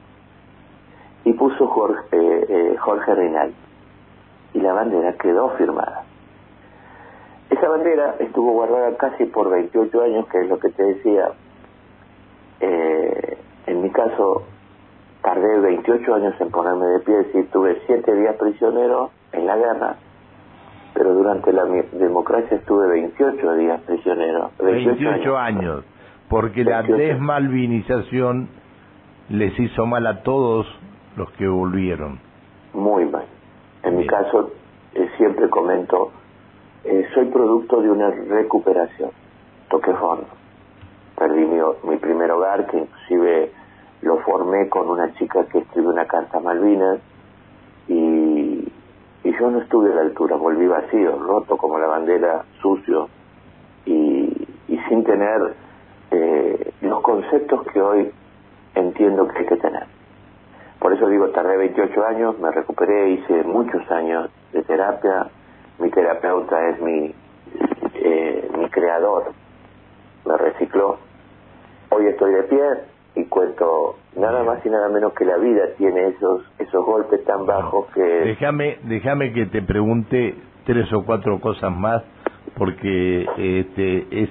Y 1.26 1.34
puso 1.34 1.68
Jorge, 1.68 2.04
eh, 2.12 2.46
eh, 2.50 2.78
Jorge 2.78 3.14
Reinal 3.14 3.54
y 4.54 4.62
la 4.62 4.74
bandera 4.74 5.14
quedó 5.14 5.50
firmada. 5.52 6.04
Esa 7.50 7.70
bandera 7.70 8.16
estuvo 8.20 8.54
guardada 8.54 8.96
casi 8.98 9.26
por 9.26 9.50
28 9.50 10.02
años, 10.02 10.28
que 10.28 10.40
es 10.40 10.50
lo 10.50 10.60
que 10.60 10.70
te 10.70 10.84
decía. 10.84 11.30
Eh, 12.60 13.38
en 13.68 13.82
mi 13.82 13.90
caso, 13.92 14.44
tardé 15.27 15.60
28 15.60 16.15
años 16.15 16.34
en 16.39 16.50
ponerme 16.51 16.86
de 16.86 17.00
pie, 17.00 17.19
es 17.19 17.27
decir, 17.27 17.51
tuve 17.51 17.81
7 17.86 18.15
días 18.15 18.38
prisionero 18.38 19.12
en 19.34 19.46
la 19.46 19.57
guerra, 19.57 19.96
pero 20.93 21.13
durante 21.13 21.51
la 21.51 21.65
democracia 21.65 22.55
estuve 22.55 22.88
28 22.88 23.55
días 23.55 23.81
prisionero. 23.81 24.51
28, 24.57 25.38
años. 25.38 25.84
porque 26.29 26.63
la 26.63 26.81
desmalvinización 26.81 28.48
les 29.27 29.60
hizo 29.60 29.86
mal 29.86 30.07
a 30.07 30.24
todos 30.24 30.65
los 31.17 31.29
que 31.31 31.46
volvieron. 31.46 32.22
Muy 32.74 33.03
mal. 33.03 33.25
En 33.84 33.98
mi 33.98 34.07
caso, 34.07 34.53
eh, 34.93 35.10
siempre 35.17 35.50
comento, 35.50 36.12
eh, 36.86 37.05
soy 37.13 37.25
producto 37.25 37.81
de 37.81 37.91
una 37.91 38.12
recuperación. 38.12 39.10
Toqué 39.69 39.93
fondo. 39.93 40.27
Perdí 41.17 41.46
mi, 41.46 41.60
mi 41.84 41.98
primer 41.98 42.31
hogar, 42.31 42.65
que 42.67 42.77
inclusive 42.77 43.51
lo 44.01 44.18
formé 44.20 44.70
con 44.70 44.89
una 44.89 45.13
chica 45.16 45.46
que 45.46 45.60
escribió 45.60 45.89
una 45.89 46.06
carta 46.06 46.38
a 46.38 46.42
Malvinas 46.42 47.00
y, 47.88 48.72
y 49.24 49.32
yo 49.39 49.50
no 49.51 49.62
estuve 49.62 49.92
a 49.92 49.96
la 49.96 50.01
altura, 50.01 50.36
volví 50.36 50.68
vacío, 50.68 51.18
roto 51.20 51.58
como 51.58 51.80
la 51.80 51.88
bandera, 51.88 52.46
sucio 52.62 53.10
y, 53.86 54.48
y 54.68 54.77
sin 54.88 55.04
tener 55.04 55.54
eh, 56.12 56.74
los 56.82 57.01
conceptos 57.01 57.66
que 57.68 57.82
hoy 57.82 58.12
entiendo 58.75 59.27
que 59.27 59.39
hay 59.39 59.46
que 59.46 59.58
tener. 59.58 59.86
Por 60.80 60.94
eso 60.94 61.08
digo, 61.08 61.30
tardé 61.30 61.58
28 61.58 62.06
años, 62.06 62.39
me 62.39 62.51
recuperé, 62.51 63.10
hice 63.10 63.44
muchos 63.44 63.89
años 63.89 64.30
de 64.54 64.62
terapia, 64.63 65.27
mi 65.80 65.89
terapeuta 65.89 66.70
es 66.70 66.82
mi, 66.82 67.13
eh, 67.96 68.50
mi 68.58 68.70
creador, 68.70 69.32
me 70.25 70.38
recicló. 70.38 70.98
Hoy 71.89 72.08
estoy 72.08 72.34
de 72.34 72.44
pie, 72.44 72.63
y 73.18 73.26
cuento 73.26 73.98
nada 74.16 74.44
más 74.44 74.66
y 74.66 74.70
nada 74.70 74.90
menos 74.90 75.14
que 75.14 75.26
la 75.26 75.38
vida 75.38 75.64
tiene 75.78 76.08
esos 76.08 76.44
esos 76.60 76.86
golpes 76.86 77.24
tan 77.26 77.46
bajos 77.46 77.88
que 77.94 78.02
déjame 78.02 78.78
déjame 78.84 79.34
que 79.34 79.48
te 79.48 79.62
pregunte 79.62 80.36
tres 80.66 80.92
o 80.94 81.04
cuatro 81.04 81.40
cosas 81.40 81.76
más 81.76 82.04
porque 82.56 83.26
este 83.38 84.24
es 84.24 84.30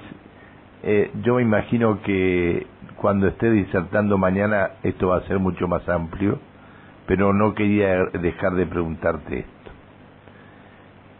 eh, 0.83 1.11
yo 1.23 1.35
me 1.35 1.41
imagino 1.41 2.01
que 2.01 2.65
cuando 2.95 3.27
esté 3.27 3.51
disertando 3.51 4.17
mañana 4.17 4.71
esto 4.83 5.09
va 5.09 5.17
a 5.17 5.27
ser 5.27 5.39
mucho 5.39 5.67
más 5.67 5.87
amplio 5.89 6.39
pero 7.07 7.33
no 7.33 7.55
quería 7.55 8.05
dejar 8.21 8.53
de 8.55 8.65
preguntarte 8.65 9.39
esto 9.39 9.57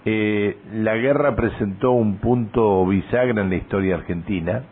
eh, 0.10 0.56
la 0.72 0.96
guerra 0.96 1.36
presentó 1.36 1.92
un 1.92 2.20
punto 2.20 2.86
bisagra 2.86 3.42
en 3.42 3.50
la 3.50 3.56
historia 3.58 3.96
argentina. 3.96 4.64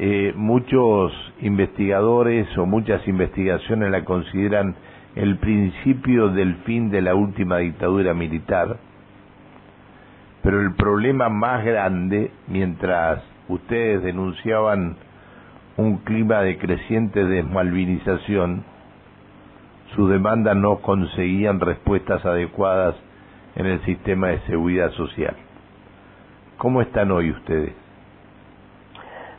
Eh, 0.00 0.32
muchos 0.36 1.12
investigadores 1.40 2.46
o 2.56 2.66
muchas 2.66 3.06
investigaciones 3.08 3.90
la 3.90 4.04
consideran 4.04 4.76
el 5.16 5.38
principio 5.38 6.28
del 6.28 6.54
fin 6.58 6.90
de 6.90 7.02
la 7.02 7.16
última 7.16 7.58
dictadura 7.58 8.14
militar. 8.14 8.76
Pero 10.42 10.60
el 10.60 10.74
problema 10.74 11.28
más 11.28 11.64
grande, 11.64 12.30
mientras 12.46 13.24
ustedes 13.48 14.04
denunciaban 14.04 14.96
un 15.76 15.98
clima 15.98 16.42
de 16.42 16.58
creciente 16.58 17.24
desmalvinización, 17.24 18.62
sus 19.96 20.08
demandas 20.10 20.56
no 20.56 20.76
conseguían 20.76 21.58
respuestas 21.58 22.24
adecuadas 22.24 22.94
en 23.56 23.66
el 23.66 23.80
sistema 23.84 24.28
de 24.28 24.38
seguridad 24.42 24.92
social. 24.92 25.34
¿Cómo 26.56 26.82
están 26.82 27.10
hoy 27.10 27.30
ustedes? 27.30 27.87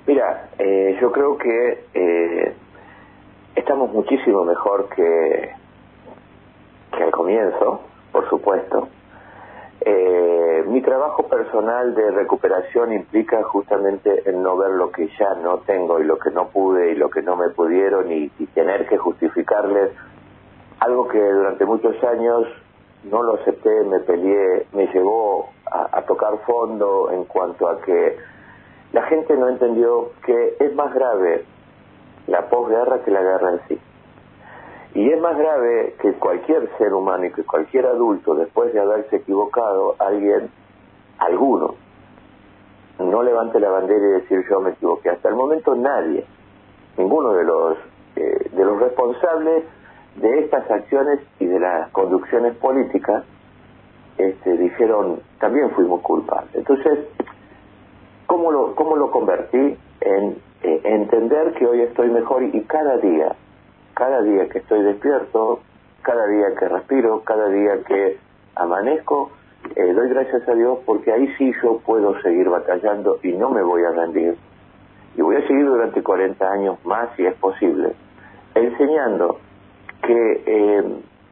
Mira, 0.10 0.50
eh, 0.58 0.98
yo 1.00 1.12
creo 1.12 1.38
que 1.38 1.84
eh, 1.94 2.56
estamos 3.54 3.94
muchísimo 3.94 4.44
mejor 4.44 4.89
que, 4.89 5.51
que 6.98 7.04
al 7.04 7.12
comienzo, 7.12 7.82
por 8.12 8.28
supuesto. 8.28 8.88
Eh, 9.82 10.63
mi 10.66 10.82
trabajo 10.82 11.28
personal 11.28 11.94
de 11.94 12.10
recuperación 12.10 12.92
implica 12.92 13.44
justamente 13.44 14.28
el 14.28 14.42
no 14.42 14.58
ver 14.58 14.72
lo 14.72 14.92
que 14.92 15.10
ya 15.10 15.36
no 15.44 15.60
tengo 15.60 16.00
y 16.00 16.06
lo 16.06 16.18
que 16.18 16.32
no 16.32 16.48
pude 16.48 16.94
y 16.94 16.96
lo 16.96 17.12
que 17.12 17.22
no 17.22 17.36
me 17.36 17.50
pudieron 17.50 18.12
y, 18.12 18.32
y 18.39 18.48
tener 18.48 18.88
que 18.88 18.98
justificarles 18.98 19.92
algo 20.80 21.08
que 21.08 21.20
durante 21.20 21.66
muchos 21.66 22.04
años 22.04 22.48
no 23.04 23.22
lo 23.22 23.36
acepté, 23.36 23.84
me 23.84 24.00
peleé, 24.00 24.66
me 24.74 24.88
llevó 24.88 25.50
a, 25.72 26.01
tocar 26.01 26.36
fondo 26.48 27.12
en 27.12 27.25
cuanto 27.25 27.70
a 27.70 27.80
que 27.82 28.18
la 28.91 29.03
gente 29.03 29.36
no 29.38 29.50
entendió 29.50 30.12
que 30.25 30.55
es 30.60 30.75
más 30.75 30.93
grave 30.93 31.46
la 32.27 32.50
posguerra 32.50 33.03
que 33.03 33.12
la 33.12 33.22
guerra 33.22 33.51
en 33.51 33.60
sí. 33.67 33.79
Y 34.96 35.12
es 35.12 35.22
más 35.22 35.38
grave 35.38 35.96
que 36.01 36.13
cualquier 36.13 36.69
ser 36.77 36.93
humano 36.93 37.25
y 37.25 37.31
que 37.31 37.43
cualquier 37.43 37.86
adulto, 37.86 38.34
después 38.34 38.74
de 38.74 38.79
haberse 38.79 39.17
equivocado, 39.17 39.96
alguien, 40.00 40.50
alguno, 41.19 41.75
no 43.00 43.24
levante 43.24 43.60
la 43.60 43.69
bandera 43.69 44.00
y 44.00 44.22
decir 44.22 44.43
yo 44.50 44.60
me 44.62 44.72
equivoqué. 44.72 45.10
Hasta 45.10 45.29
el 45.29 45.36
momento 45.36 45.75
nadie, 45.75 46.25
ninguno 46.98 47.34
de 47.34 47.43
los, 47.43 47.77
eh, 48.15 48.50
de 48.51 48.65
los 48.65 48.79
responsables 48.79 49.63
de 50.15 50.39
estas 50.39 50.69
acciones 50.69 51.19
y 51.39 51.46
de 51.46 51.60
las 51.60 51.89
conducciones 51.91 52.55
políticas 52.58 53.24
este, 54.17 54.58
dijeron 54.58 55.22
también 55.39 55.69
fuimos 55.72 56.01
culpables. 56.01 56.53
Entonces, 56.55 57.00
¿cómo 58.29 58.51
lo, 58.51 58.75
cómo 58.75 58.95
lo 58.95 59.09
convertí 59.09 59.75
en 60.01 60.38
eh, 60.62 60.81
entender 60.83 61.53
que 61.53 61.65
hoy 61.65 61.81
estoy 61.81 62.09
mejor 62.09 62.43
y, 62.43 62.62
cada 62.62 62.98
día, 62.98 63.36
cada 63.95 64.21
día 64.21 64.48
que 64.48 64.59
estoy 64.59 64.83
despierto, 64.83 65.62
cada 66.03 66.27
día 66.27 66.48
que 66.57 66.69
respiro, 66.69 67.24
cada 67.24 67.50
día 67.50 67.83
que 67.88 68.17
amanezco, 68.55 69.31
eh, 69.75 69.93
doy 69.93 70.09
gracias 70.09 70.48
a 70.48 70.53
Dios 70.53 70.77
porque 70.86 71.12
ahí 71.12 71.27
sí 71.39 71.51
yo 71.63 71.79
puedo 71.79 72.21
seguir 72.21 72.48
batallando 72.50 73.17
y 73.24 73.31
no 73.31 73.50
me 73.50 73.63
voy 73.63 73.83
a 73.83 73.91
rendir. 73.91 74.38
Y 75.17 75.21
voy 75.21 75.38
a 75.38 75.48
seguir 75.48 75.65
durante 75.65 76.03
40 76.03 76.51
años 76.51 76.77
más 76.86 77.09
si 77.15 77.25
es 77.25 77.33
posible, 77.33 77.93
enseñando 78.53 79.39
que 80.03 80.43
eh, 80.45 80.83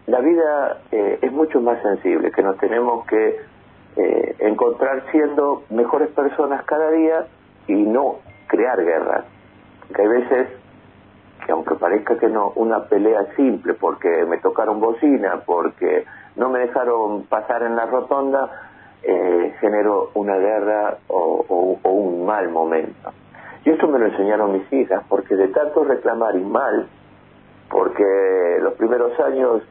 la 0.08 0.20
vida 0.20 0.82
eh, 0.92 1.20
es 1.22 1.32
mucho 1.32 1.62
más 1.62 1.80
sensible, 1.84 2.32
que 2.32 2.42
nos 2.42 2.58
tenemos 2.58 3.06
que 3.06 3.40
eh, 3.98 4.36
encontrar 4.40 5.04
siendo 5.12 5.64
mejores 5.72 6.10
personas 6.10 6.64
cada 6.66 6.92
día 6.92 7.26
y 7.68 7.74
no 7.74 8.18
crear 8.48 8.84
guerras. 8.84 9.26
Que 9.94 10.02
hay 10.04 10.08
veces 10.08 10.48
que 11.46 11.52
aunque 11.52 11.76
parezca 11.76 12.18
que 12.18 12.28
no, 12.28 12.52
una 12.56 12.86
pelea 12.86 13.26
simple 13.36 13.74
porque 13.74 14.26
me 14.26 14.38
tocaron 14.38 14.80
bocina, 14.80 15.42
porque 15.46 16.06
no 16.36 16.50
me 16.50 16.60
dejaron 16.60 17.24
pasar 17.24 17.64
en 17.64 17.76
la 17.76 17.86
rotonda, 17.86 18.50
eh, 19.02 19.56
generó 19.60 20.12
una 20.14 20.36
guerra 20.38 20.98
o, 21.08 21.80
o 21.82 21.90
un 21.90 22.26
mal 22.26 22.50
momento. 22.50 23.12
Y 23.66 23.72
esto 23.72 23.88
me 23.88 23.98
lo 23.98 24.06
enseñaron 24.06 24.54
mis 24.54 24.72
hijas, 24.74 25.04
porque 25.10 25.36
de 25.36 25.48
tanto 25.48 25.84
reclamar 25.84 26.36
y 26.36 26.44
mal, 26.44 26.88
porque 27.70 28.60
los 28.62 28.74
primeros 28.76 29.20
años 29.20 29.64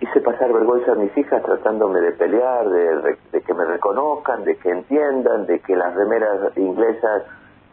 hice 0.00 0.20
pasar 0.20 0.52
vergüenza 0.52 0.92
a 0.92 0.94
mis 0.94 1.16
hijas 1.16 1.42
tratándome 1.42 2.00
de 2.00 2.12
pelear, 2.12 2.68
de, 2.68 3.42
que 3.42 3.54
me 3.54 3.64
reconozcan, 3.66 4.44
de 4.44 4.56
que 4.56 4.70
entiendan, 4.70 5.46
de 5.46 5.60
que 5.60 5.76
las 5.76 5.94
remeras 5.94 6.56
inglesas 6.56 7.24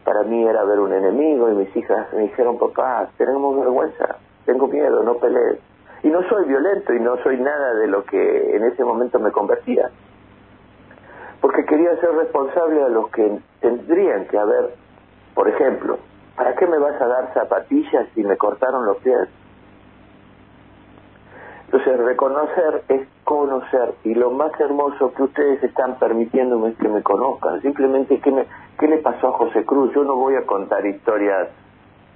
para 0.04 0.22
mí 0.22 0.46
era 0.46 0.64
ver 0.64 0.78
un 0.78 0.92
enemigo 0.92 1.50
y 1.50 1.54
mis 1.54 1.74
hijas 1.76 2.12
me 2.12 2.22
dijeron, 2.22 2.58
papá, 2.58 3.08
tenemos 3.16 3.58
vergüenza, 3.58 4.16
tengo 4.44 4.68
miedo, 4.68 5.02
no 5.02 5.14
pelees. 5.14 5.58
Y 6.02 6.08
no 6.08 6.22
soy 6.28 6.46
violento 6.46 6.94
y 6.94 7.00
no 7.00 7.16
soy 7.22 7.38
nada 7.40 7.74
de 7.74 7.88
lo 7.88 8.04
que 8.04 8.56
en 8.56 8.64
ese 8.64 8.84
momento 8.84 9.18
me 9.18 9.32
convertía. 9.32 9.90
Porque 11.40 11.64
quería 11.64 11.96
ser 11.96 12.12
responsable 12.12 12.82
a 12.82 12.88
los 12.88 13.10
que 13.10 13.38
tendrían 13.60 14.26
que 14.26 14.38
haber, 14.38 14.74
por 15.34 15.48
ejemplo, 15.48 15.98
¿para 16.36 16.54
qué 16.54 16.66
me 16.66 16.78
vas 16.78 17.00
a 17.00 17.06
dar 17.06 17.32
zapatillas 17.34 18.06
si 18.14 18.22
me 18.22 18.36
cortaron 18.36 18.84
los 18.84 18.98
pies? 18.98 19.28
Entonces, 21.70 21.98
reconocer 21.98 22.82
es 22.88 23.06
conocer. 23.24 23.94
Y 24.04 24.14
lo 24.14 24.30
más 24.30 24.58
hermoso 24.58 25.12
que 25.12 25.24
ustedes 25.24 25.62
están 25.62 25.98
permitiéndome 25.98 26.70
es 26.70 26.78
que 26.78 26.88
me 26.88 27.02
conozcan. 27.02 27.60
Simplemente, 27.60 28.18
¿qué, 28.20 28.30
me, 28.30 28.46
¿qué 28.78 28.88
le 28.88 28.98
pasó 28.98 29.28
a 29.28 29.32
José 29.32 29.66
Cruz? 29.66 29.92
Yo 29.94 30.02
no 30.02 30.16
voy 30.16 30.34
a 30.36 30.46
contar 30.46 30.86
historias 30.86 31.48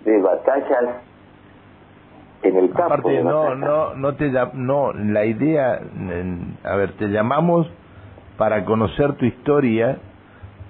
de 0.06 0.22
batallas 0.22 1.02
en 2.42 2.56
el 2.56 2.70
campo. 2.70 2.94
Aparte, 2.94 3.22
no, 3.22 3.54
no, 3.54 3.94
no, 3.94 4.14
te, 4.14 4.32
no, 4.54 4.94
la 4.94 5.26
idea, 5.26 5.80
a 6.64 6.76
ver, 6.76 6.92
te 6.92 7.08
llamamos 7.08 7.70
para 8.38 8.64
conocer 8.64 9.16
tu 9.16 9.26
historia 9.26 9.98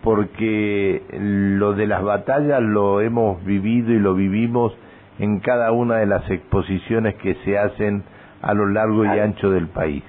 porque 0.03 1.03
lo 1.13 1.75
de 1.75 1.87
las 1.87 2.03
batallas 2.03 2.61
lo 2.61 3.01
hemos 3.01 3.45
vivido 3.45 3.93
y 3.93 4.01
lo 4.01 4.15
vivimos 4.15 4.77
en 5.21 5.39
cada 5.39 5.71
una 5.71 5.99
de 5.99 6.07
las 6.07 6.29
exposiciones 6.29 7.15
que 7.17 7.37
se 7.45 7.57
hacen 7.57 8.03
a 8.43 8.55
lo 8.55 8.67
largo 8.67 9.05
y 9.05 9.19
ancho 9.19 9.51
del 9.51 9.69
país. 9.69 10.03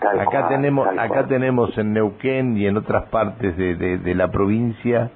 acá 0.00 0.48
tenemos, 0.48 0.86
acá 0.98 1.26
tenemos 1.26 1.76
en 1.78 1.94
Neuquén 1.94 2.56
y 2.56 2.66
en 2.66 2.76
otras 2.76 3.04
partes 3.04 3.56
de, 3.56 3.74
de, 3.98 4.14
la 4.14 4.30
provincia 4.30 5.10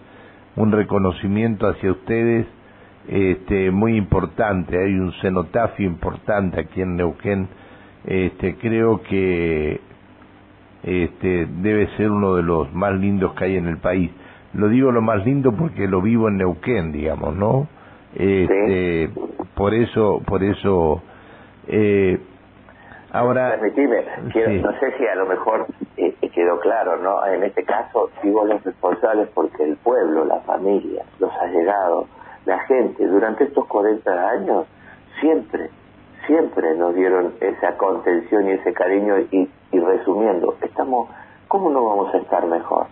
un 0.57 0.73
reconocimiento 0.73 1.69
hacia 1.69 1.93
ustedes 1.93 2.47
este, 3.09 3.71
muy 3.71 3.97
importante. 3.97 4.79
Hay 4.83 4.95
un 4.95 5.13
cenotafio 5.21 5.87
importante 5.87 6.61
aquí 6.61 6.81
en 6.81 6.97
Neuquén. 6.97 7.49
Este, 8.07 8.57
creo 8.57 9.03
que 9.03 9.81
este, 10.83 11.47
debe 11.47 11.89
ser 11.97 12.11
uno 12.11 12.37
de 12.37 12.43
los 12.43 12.73
más 12.73 12.95
lindos 12.95 13.35
que 13.35 13.45
hay 13.45 13.57
en 13.57 13.67
el 13.67 13.79
país. 13.79 14.11
Lo 14.55 14.69
digo 14.69 14.93
lo 14.93 15.03
más 15.03 15.27
lindo 15.27 15.53
porque 15.53 15.87
lo 15.87 16.01
vivo 16.01 16.29
en 16.29 16.39
Neuquén, 16.39 16.93
digamos, 16.93 17.37
¿no? 17.37 17.69
Este, 18.15 19.11
Por 19.55 19.75
eso, 19.75 20.23
por 20.25 20.43
eso 20.43 21.03
eh, 21.69 22.19
Ahora, 23.17 23.51
permitime, 23.59 24.05
no 24.61 24.73
sé 24.79 24.93
si 24.99 25.07
a 25.07 25.15
lo 25.15 25.27
mejor 25.27 25.67
eh, 25.97 26.15
quedó 26.35 26.61
claro, 26.61 26.99
¿no? 26.99 27.25
En 27.27 27.45
este 27.45 27.65
caso, 27.65 28.11
digo 28.23 28.45
los 28.45 28.63
responsables 28.63 29.29
porque 29.35 29.65
el 29.65 29.77
pueblo, 29.77 30.27
la 30.27 30.41
familia, 30.41 31.03
los 31.19 31.33
allegados, 31.37 32.09
la 32.45 32.59
gente, 32.61 33.07
durante 33.07 33.45
estos 33.45 33.67
40 33.67 34.29
años, 34.29 34.67
siempre, 35.21 35.71
siempre 36.27 36.75
nos 36.77 36.95
dieron 36.95 37.33
esa 37.41 37.77
contención 37.79 38.49
y 38.49 38.53
ese 38.53 38.75
cariño 38.75 39.19
y, 39.31 39.49
y 39.73 39.81
resumiendo, 39.81 40.55
estamos, 40.61 41.09
¿cómo 41.49 41.71
no 41.71 41.87
vamos 41.87 42.15
a 42.15 42.19
estar 42.19 42.47
mejor? 42.47 42.87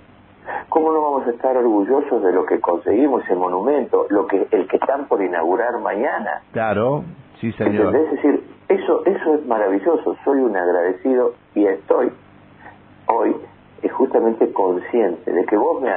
¿Cómo 0.69 0.93
no 0.93 1.03
vamos 1.03 1.27
a 1.27 1.31
estar 1.31 1.57
orgullosos 1.57 2.23
de 2.23 2.33
lo 2.33 2.47
que 2.47 2.61
conseguimos, 2.61 3.25
ese 3.25 3.35
monumento, 3.35 4.07
lo 4.11 4.27
que 4.27 4.47
el 4.51 4.69
que 4.69 4.77
están 4.77 5.07
por 5.07 5.23
inaugurar 5.23 5.79
mañana? 5.81 6.43
Claro, 6.53 7.05
sí, 7.41 7.53
señor. 7.53 7.95
Es 7.95 8.11
decir, 8.11 8.44
eso, 8.69 9.05
eso 9.05 9.35
es 9.35 9.47
maravilloso, 9.47 10.17
soy 10.25 10.41
un 10.41 10.57
agradecido 10.57 11.35
y 11.55 11.67
estoy 11.67 12.11
hoy 13.07 13.37
justamente 13.91 14.51
consciente 14.53 15.31
de 15.31 15.45
que 15.45 15.57
vos 15.57 15.83
me, 15.83 15.91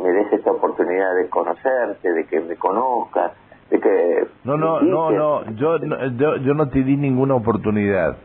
me 0.00 0.10
des 0.10 0.32
esta 0.32 0.50
oportunidad 0.50 1.14
de 1.14 1.28
conocerte, 1.28 2.12
de 2.12 2.26
que 2.26 2.40
me 2.40 2.56
conozcas, 2.56 3.32
de 3.70 3.78
que... 3.78 4.26
No, 4.44 4.56
no, 4.56 4.80
no, 4.80 5.10
no, 5.10 5.44
yo, 5.52 5.78
yo, 6.16 6.36
yo 6.36 6.54
no 6.54 6.68
te 6.68 6.82
di 6.82 6.96
ninguna 6.96 7.36
oportunidad. 7.36 8.16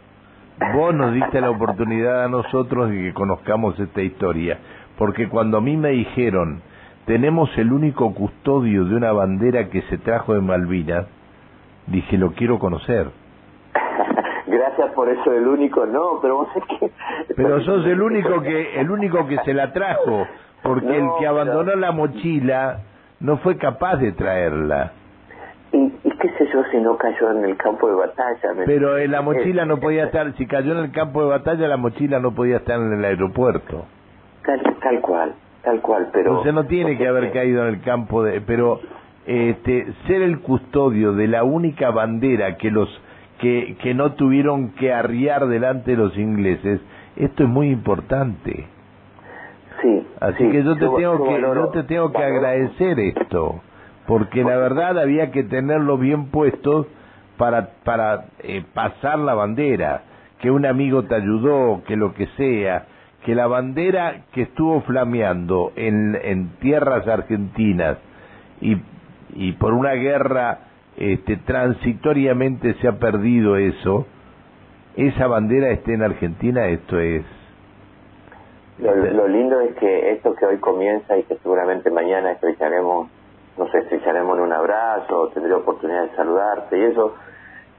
Vos 0.74 0.94
nos 0.96 1.14
diste 1.14 1.42
la 1.42 1.52
oportunidad 1.52 2.26
a 2.26 2.28
nosotros 2.28 2.90
de 2.90 2.98
que 2.98 3.14
conozcamos 3.14 3.80
esta 3.80 4.02
historia, 4.02 4.58
porque 4.98 5.30
cuando 5.30 5.58
a 5.58 5.62
mí 5.62 5.78
me 5.78 5.90
dijeron, 5.90 6.62
tenemos 7.06 7.56
el 7.58 7.72
único 7.72 8.14
custodio 8.14 8.86
de 8.86 8.96
una 8.96 9.12
bandera 9.12 9.70
que 9.70 9.82
se 9.84 10.00
trajo 10.00 10.34
de 10.34 10.42
Malvinas, 10.42 11.06
dije, 11.88 12.18
lo 12.18 12.32
quiero 12.34 12.58
conocer 12.60 13.23
Gracias 14.48 14.92
por 14.92 15.10
eso 15.10 15.34
el 15.34 15.48
único, 15.48 15.86
no, 15.86 16.20
pero 16.22 16.38
vos 16.38 16.50
es 16.56 16.64
que... 16.66 16.92
Pero 17.36 17.62
sos 17.62 17.86
el 17.86 18.02
único 18.02 18.42
que 18.42 18.80
el 18.80 18.92
único 18.92 19.26
que 19.28 19.38
se 19.40 19.54
la 19.54 19.72
trajo, 19.72 20.28
porque 20.62 20.98
el 20.98 21.08
que 21.20 21.28
abandonó 21.28 21.76
la 21.76 21.92
mochila 21.92 22.80
no 23.20 23.38
fue 23.38 23.58
capaz 23.58 23.98
de 23.98 24.12
traerla. 24.12 24.92
Y, 25.72 25.90
qué 25.90 26.30
sé 26.38 26.48
yo 26.54 26.64
si 26.72 26.78
no 26.78 26.98
cayó 26.98 27.32
en 27.32 27.46
el 27.46 27.58
campo 27.58 27.88
de 27.88 27.96
batalla. 27.96 28.64
Pero 28.66 28.98
en 28.98 29.12
la 29.12 29.22
mochila 29.22 29.66
no 29.66 29.78
podía 29.78 30.06
estar, 30.06 30.32
si 30.38 30.46
cayó 30.46 30.74
en 30.74 30.86
el 30.86 30.92
campo 30.92 31.24
de 31.24 31.30
batalla, 31.30 31.68
la 31.68 31.78
mochila 31.78 32.20
no 32.20 32.36
podía 32.36 32.58
estar 32.58 32.80
en 32.80 32.94
el 32.94 33.04
aeropuerto. 33.04 33.86
Tal, 34.46 34.62
tal 34.82 35.02
cual, 35.02 35.34
tal 35.64 35.82
cual, 35.82 36.10
pero... 36.14 36.30
Entonces 36.30 36.54
no 36.54 36.66
tiene 36.66 36.98
que 36.98 37.08
haber 37.08 37.32
caído 37.32 37.64
en 37.64 37.74
el 37.74 37.82
campo 37.82 38.24
de... 38.24 38.42
Pero 38.42 38.82
este, 39.26 39.88
ser 40.06 40.22
el 40.22 40.42
custodio 40.42 41.14
de 41.14 41.28
la 41.28 41.44
única 41.44 41.90
bandera 41.92 42.58
que 42.58 42.70
los 42.70 42.90
que, 43.44 43.76
que 43.82 43.94
no 43.94 44.14
tuvieron 44.14 44.70
que 44.70 44.94
arriar 44.94 45.48
delante 45.48 45.92
de 45.92 45.98
los 45.98 46.18
ingleses, 46.18 46.80
esto 47.18 47.44
es 47.44 47.50
muy 47.50 47.72
importante. 47.72 48.68
Sí. 49.82 50.08
Así 50.22 50.50
que 50.50 50.64
yo 50.64 50.76
te 50.76 50.88
tengo 50.88 51.26
que 51.26 51.42
yo 51.42 51.68
te 51.72 51.84
tengo 51.84 52.14
que 52.14 52.24
agradecer 52.24 52.98
esto, 53.02 53.60
porque 54.08 54.46
la 54.46 54.56
verdad 54.56 54.98
había 54.98 55.32
que 55.32 55.44
tenerlo 55.44 55.98
bien 55.98 56.28
puesto 56.28 56.88
para 57.36 57.72
para 57.84 58.28
eh, 58.40 58.64
pasar 58.74 59.20
la 59.20 59.34
bandera, 59.34 60.04
que 60.40 60.50
un 60.50 60.66
amigo 60.66 61.04
te 61.04 61.16
ayudó, 61.16 61.84
que 61.86 61.98
lo 61.98 62.14
que 62.14 62.28
sea, 62.38 62.86
que 63.26 63.36
la 63.36 63.48
bandera 63.48 64.22
que 64.32 64.44
estuvo 64.44 64.80
flameando 64.84 65.74
en 65.76 66.18
en 66.24 66.48
tierras 66.62 67.06
argentinas 67.10 67.98
y 68.62 68.78
y 69.36 69.52
por 69.54 69.74
una 69.74 69.96
guerra 69.96 70.60
este, 70.98 71.38
transitoriamente 71.38 72.76
se 72.76 72.88
ha 72.88 73.00
perdido 73.00 73.58
eso, 73.58 74.06
esa 74.96 75.28
bandera 75.28 75.70
esté 75.70 75.94
en 75.94 76.04
Argentina, 76.04 76.68
esto 76.68 77.00
es... 77.00 77.24
Lo, 78.80 79.28
lindo 79.28 79.62
es 79.62 79.76
que 79.76 80.12
esto 80.12 80.36
que 80.36 80.46
hoy 80.46 80.58
comienza 80.58 81.16
y 81.18 81.24
que 81.24 81.36
seguramente 81.38 81.90
mañana 81.92 82.32
estrecharemos, 82.32 83.08
nos 83.58 83.74
estrecharemos 83.74 84.38
en 84.38 84.44
un 84.44 84.54
abrazo, 84.54 85.30
tendré 85.34 85.54
oportunidad 85.54 86.04
de 86.10 86.16
saludarte 86.16 86.80
y 86.80 86.84
eso, 86.84 87.14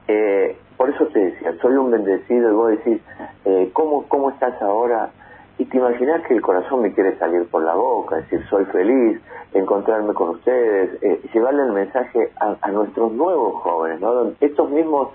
eh, 0.07 0.57
por 0.77 0.89
eso 0.89 1.05
te 1.07 1.19
decía, 1.19 1.53
soy 1.61 1.75
un 1.75 1.91
bendecido 1.91 2.49
y 2.49 2.53
vos 2.53 2.69
decís, 2.71 3.01
eh, 3.43 3.69
¿cómo, 3.73 4.07
¿cómo 4.07 4.29
estás 4.31 4.59
ahora? 4.61 5.09
Y 5.57 5.65
te 5.65 5.77
imaginas 5.77 6.21
que 6.27 6.33
el 6.33 6.41
corazón 6.41 6.81
me 6.81 6.93
quiere 6.93 7.17
salir 7.17 7.47
por 7.47 7.63
la 7.63 7.75
boca, 7.75 8.17
decir, 8.17 8.45
soy 8.49 8.65
feliz, 8.65 9.21
encontrarme 9.53 10.13
con 10.13 10.29
ustedes, 10.29 11.01
eh, 11.01 11.21
llevarle 11.33 11.63
el 11.63 11.71
mensaje 11.71 12.29
a, 12.39 12.71
nuestros 12.71 13.13
nuevos 13.13 13.61
jóvenes, 13.61 14.01
¿no? 14.01 14.31
Estos 14.41 14.69
mismos 14.69 15.09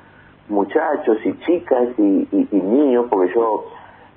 muchachos 0.48 1.18
y 1.24 1.38
chicas 1.40 1.88
y, 1.98 2.48
niños, 2.53 3.07
porque 3.11 3.33
yo, 3.35 3.66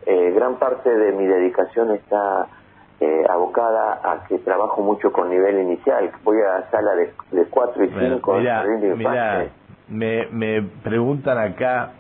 eh, 0.06 0.32
gran 0.34 0.56
parte 0.56 0.90
de 0.90 1.12
mi 1.12 1.26
dedicación 1.26 1.92
está 1.92 2.48
eh, 3.02 3.24
abocada 3.30 4.00
a 4.04 4.24
que 4.26 4.38
trabajo 4.40 4.82
mucho 4.82 5.12
con 5.12 5.30
nivel 5.30 5.60
inicial, 5.60 6.10
voy 6.24 6.38
a 6.40 6.70
sala 6.72 6.96
de, 6.96 7.14
de 7.32 7.46
4 7.46 7.84
y 7.84 7.90
5. 7.90 8.34
Mira, 8.96 9.48
me, 9.90 10.28
me 10.28 10.62
preguntan 10.84 11.38
acá 11.38 11.92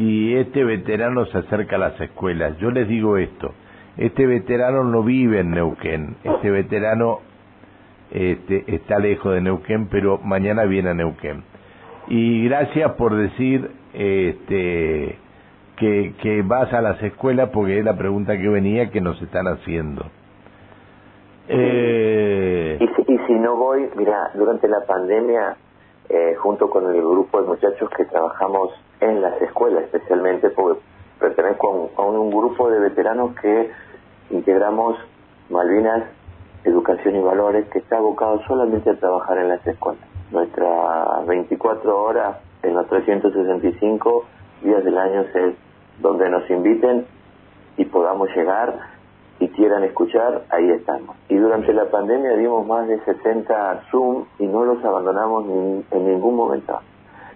si 0.00 0.34
este 0.34 0.64
veterano 0.64 1.26
se 1.26 1.36
acerca 1.36 1.76
a 1.76 1.78
las 1.78 2.00
escuelas. 2.00 2.56
Yo 2.56 2.70
les 2.70 2.88
digo 2.88 3.18
esto, 3.18 3.52
este 3.98 4.26
veterano 4.26 4.82
no 4.82 5.02
vive 5.02 5.40
en 5.40 5.50
Neuquén, 5.50 6.16
este 6.24 6.50
veterano 6.50 7.18
este, 8.10 8.64
está 8.74 8.98
lejos 8.98 9.34
de 9.34 9.42
Neuquén, 9.42 9.88
pero 9.88 10.16
mañana 10.24 10.64
viene 10.64 10.90
a 10.90 10.94
Neuquén. 10.94 11.42
Y 12.08 12.48
gracias 12.48 12.92
por 12.92 13.14
decir 13.14 13.70
este, 13.92 15.18
que, 15.76 16.14
que 16.22 16.42
vas 16.46 16.72
a 16.72 16.80
las 16.80 17.02
escuelas, 17.02 17.50
porque 17.50 17.78
es 17.78 17.84
la 17.84 17.98
pregunta 17.98 18.38
que 18.38 18.48
venía 18.48 18.90
que 18.90 19.02
nos 19.02 19.20
están 19.20 19.48
haciendo. 19.48 20.06
Eh... 21.46 22.78
Y, 22.80 22.86
si, 22.86 23.12
y 23.12 23.18
si 23.26 23.34
no 23.34 23.54
voy, 23.54 23.86
mira, 23.96 24.30
durante 24.34 24.66
la 24.66 24.80
pandemia, 24.86 25.56
eh, 26.12 26.34
junto 26.34 26.68
con 26.68 26.92
el 26.92 27.00
grupo 27.00 27.40
de 27.40 27.46
muchachos 27.46 27.88
que 27.96 28.04
trabajamos 28.04 28.70
en 29.00 29.22
las 29.22 29.40
escuelas, 29.40 29.84
especialmente 29.84 30.50
porque 30.50 30.80
pertenezco 31.20 31.90
a 31.96 32.02
un 32.02 32.30
grupo 32.30 32.68
de 32.68 32.80
veteranos 32.80 33.34
que 33.40 33.70
integramos 34.30 34.96
Malvinas 35.50 36.02
Educación 36.64 37.14
y 37.14 37.20
Valores, 37.20 37.68
que 37.68 37.78
está 37.78 37.98
abocado 37.98 38.42
solamente 38.48 38.90
a 38.90 38.98
trabajar 38.98 39.38
en 39.38 39.50
las 39.50 39.64
escuelas. 39.64 40.02
Nuestras 40.32 41.26
24 41.26 42.02
horas 42.02 42.38
en 42.64 42.74
los 42.74 42.88
365 42.88 44.24
días 44.62 44.84
del 44.84 44.98
año 44.98 45.20
es 45.20 45.54
donde 46.00 46.28
nos 46.28 46.50
inviten 46.50 47.06
y 47.76 47.84
podamos 47.84 48.28
llegar 48.34 48.74
y 49.40 49.48
quieran 49.48 49.82
escuchar, 49.84 50.44
ahí 50.50 50.70
estamos. 50.70 51.16
Y 51.28 51.36
durante 51.36 51.72
la 51.72 51.86
pandemia 51.86 52.36
dimos 52.36 52.66
más 52.66 52.86
de 52.86 53.00
60 53.00 53.84
Zoom 53.90 54.26
y 54.38 54.46
no 54.46 54.64
los 54.64 54.84
abandonamos 54.84 55.46
en 55.90 56.06
ningún 56.06 56.36
momento. 56.36 56.78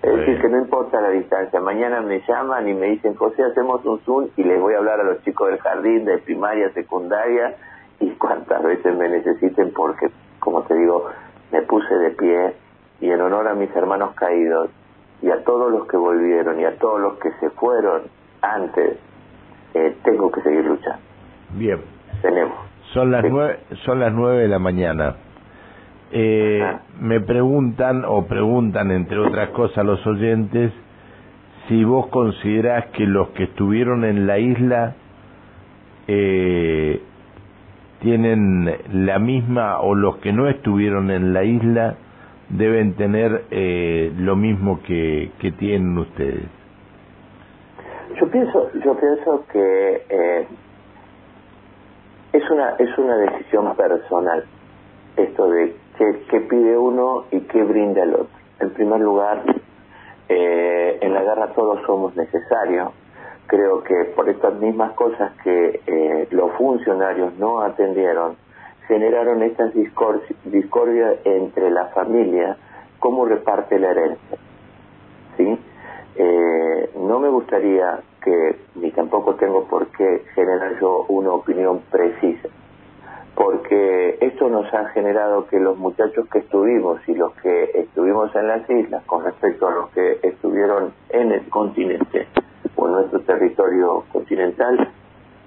Es 0.02 0.14
decir, 0.18 0.38
que 0.38 0.48
no 0.50 0.58
importa 0.58 1.00
la 1.00 1.08
distancia. 1.08 1.58
Mañana 1.60 2.02
me 2.02 2.20
llaman 2.28 2.68
y 2.68 2.74
me 2.74 2.88
dicen, 2.88 3.14
José, 3.14 3.42
hacemos 3.42 3.82
un 3.86 4.00
Zoom 4.00 4.28
y 4.36 4.44
les 4.44 4.60
voy 4.60 4.74
a 4.74 4.78
hablar 4.78 5.00
a 5.00 5.04
los 5.04 5.22
chicos 5.22 5.48
del 5.48 5.58
jardín, 5.60 6.04
de 6.04 6.18
primaria, 6.18 6.70
secundaria, 6.74 7.56
y 8.00 8.10
cuantas 8.10 8.62
veces 8.62 8.94
me 8.94 9.08
necesiten 9.08 9.72
porque, 9.72 10.10
como 10.40 10.62
te 10.64 10.74
digo, 10.74 11.06
me 11.52 11.62
puse 11.62 11.94
de 11.94 12.10
pie 12.10 12.54
y 13.00 13.10
en 13.10 13.20
honor 13.22 13.48
a 13.48 13.54
mis 13.54 13.74
hermanos 13.74 14.14
caídos 14.14 14.68
y 15.22 15.30
a 15.30 15.42
todos 15.42 15.72
los 15.72 15.86
que 15.86 15.96
volvieron 15.96 16.60
y 16.60 16.66
a 16.66 16.76
todos 16.76 17.00
los 17.00 17.18
que 17.18 17.30
se 17.40 17.48
fueron 17.48 18.02
antes, 18.42 18.98
eh, 19.72 19.96
tengo 20.04 20.30
que 20.30 20.42
seguir 20.42 20.66
luchando. 20.66 21.00
Bien. 21.54 21.93
Tenemos. 22.24 22.56
Son 22.94 23.10
las, 23.10 23.22
nueve, 23.28 23.58
son 23.84 24.00
las 24.00 24.10
nueve 24.10 24.42
de 24.42 24.48
la 24.48 24.58
mañana. 24.58 25.16
Eh, 26.10 26.62
me 26.98 27.20
preguntan 27.20 28.02
o 28.06 28.24
preguntan, 28.24 28.90
entre 28.92 29.18
otras 29.18 29.50
cosas, 29.50 29.84
los 29.84 30.06
oyentes, 30.06 30.72
si 31.68 31.84
vos 31.84 32.06
considerás 32.06 32.86
que 32.92 33.04
los 33.04 33.28
que 33.30 33.44
estuvieron 33.44 34.04
en 34.06 34.26
la 34.26 34.38
isla 34.38 34.94
eh, 36.08 37.02
tienen 38.00 38.74
la 38.90 39.18
misma 39.18 39.80
o 39.80 39.94
los 39.94 40.16
que 40.18 40.32
no 40.32 40.48
estuvieron 40.48 41.10
en 41.10 41.34
la 41.34 41.44
isla 41.44 41.96
deben 42.48 42.94
tener 42.94 43.44
eh, 43.50 44.12
lo 44.16 44.34
mismo 44.34 44.80
que, 44.82 45.30
que 45.40 45.52
tienen 45.52 45.98
ustedes. 45.98 46.46
Yo 48.18 48.30
pienso, 48.30 48.70
yo 48.82 48.98
pienso 48.98 49.44
que 49.52 50.02
eh, 50.08 50.46
es 52.34 52.50
una 52.50 52.70
es 52.78 52.98
una 52.98 53.16
decisión 53.16 53.74
personal 53.76 54.44
esto 55.16 55.48
de 55.48 55.74
qué, 55.96 56.40
pide 56.40 56.76
uno 56.76 57.24
y 57.30 57.40
qué 57.42 57.62
brinda 57.62 58.02
el 58.02 58.14
otro. 58.14 58.38
En 58.58 58.70
primer 58.70 59.00
lugar, 59.00 59.44
eh, 60.28 60.98
en 61.00 61.14
la 61.14 61.22
guerra 61.22 61.52
todos 61.54 61.80
somos 61.86 62.16
necesarios 62.16 62.92
creo 63.46 63.82
que 63.82 63.94
por 64.16 64.28
estas 64.28 64.54
mismas 64.54 64.92
cosas 64.92 65.32
que 65.42 65.80
eh, 65.86 66.28
los 66.30 66.52
funcionarios 66.52 67.34
no 67.38 67.60
atendieron, 67.60 68.36
generaron 68.88 69.42
estas 69.42 69.72
discordias 69.74 71.16
entre 71.24 71.70
la 71.70 71.86
familia, 71.86 72.56
cómo 72.98 73.24
reparte 73.26 73.78
la 73.78 73.90
herencia. 73.90 74.38
¿sí? 75.36 75.58
Eh, 76.16 76.90
no 76.96 77.18
me 77.18 77.28
gustaría 77.28 78.00
que, 78.24 78.56
ni 78.76 78.90
tampoco 78.90 79.34
tengo 79.34 79.64
por 79.64 79.86
qué 79.88 80.24
generar 80.34 80.80
yo 80.80 81.04
una 81.08 81.32
opinión 81.32 81.80
precisa, 81.90 82.48
porque 83.34 84.16
esto 84.20 84.48
nos 84.48 84.72
ha 84.72 84.88
generado 84.90 85.46
que 85.46 85.60
los 85.60 85.76
muchachos 85.76 86.26
que 86.32 86.38
estuvimos 86.38 87.00
y 87.06 87.14
los 87.14 87.34
que 87.36 87.70
estuvimos 87.74 88.34
en 88.34 88.48
las 88.48 88.68
islas 88.70 89.04
con 89.04 89.24
respecto 89.24 89.68
a 89.68 89.74
los 89.74 89.90
que 89.90 90.20
estuvieron 90.22 90.94
en 91.10 91.32
el 91.32 91.48
continente, 91.50 92.26
o 92.76 92.86
en 92.86 92.92
nuestro 92.92 93.20
territorio 93.20 94.04
continental, 94.10 94.90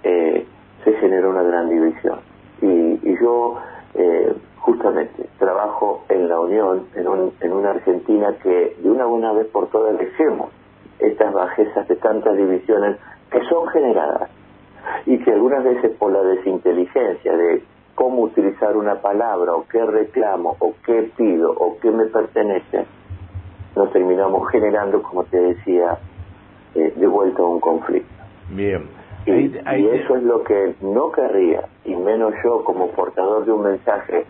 eh, 0.03 0.45
se 0.83 0.93
generó 0.93 1.31
una 1.31 1.43
gran 1.43 1.69
división. 1.69 2.19
Y, 2.61 2.97
yo 3.19 3.57
eh, 3.95 4.31
justamente 4.57 5.27
trabajo 5.39 6.03
en 6.09 6.29
la 6.29 6.39
Unión, 6.39 6.85
en, 6.93 7.07
en 7.41 7.53
una 7.53 7.71
Argentina 7.71 8.35
que 8.43 8.75
de 8.79 8.89
una 8.89 9.05
buena 9.05 9.33
vez 9.33 9.47
por 9.47 9.67
todas 9.69 9.97
dejemos 9.97 10.51
estas 10.99 11.33
bajezas 11.33 11.88
de 11.88 11.95
tantas 11.97 12.36
divisiones 12.38 12.97
que 13.31 13.39
son 13.49 13.67
generadas 13.69 14.29
y 15.05 15.17
que 15.19 15.31
algunas 15.31 15.63
veces 15.63 15.91
por 15.97 16.12
la 16.12 16.21
desinteligencia 16.21 17.36
de 17.36 17.63
cómo 17.95 18.21
utilizar 18.21 18.77
una 18.77 18.95
palabra 18.95 19.53
o 19.53 19.65
qué 19.67 19.83
reclamo 19.83 20.55
o 20.60 20.73
qué 20.86 21.12
pido 21.17 21.51
o 21.51 21.77
qué 21.79 21.91
me 21.91 22.05
pertenece, 22.05 22.86
nos 23.75 23.91
terminamos 23.91 24.49
generando, 24.51 25.01
como 25.01 25.23
te 25.25 25.39
decía, 25.39 25.97
eh, 26.75 26.93
de 26.95 27.07
vuelta 27.07 27.41
a 27.41 27.45
un 27.45 27.60
conflicto. 27.60 28.13
Bien. 28.49 28.88
Y, 29.25 29.57
eso 29.57 30.15
es 30.15 30.23
lo 30.23 30.43
que 30.43 30.75
no 30.81 31.12
querría, 31.12 31.63
y 31.83 31.95
menos 31.95 32.33
yo 32.43 32.63
como 32.63 32.91
portador 32.91 33.45
de 33.45 33.51
un 33.51 33.63
mensaje 33.63 34.25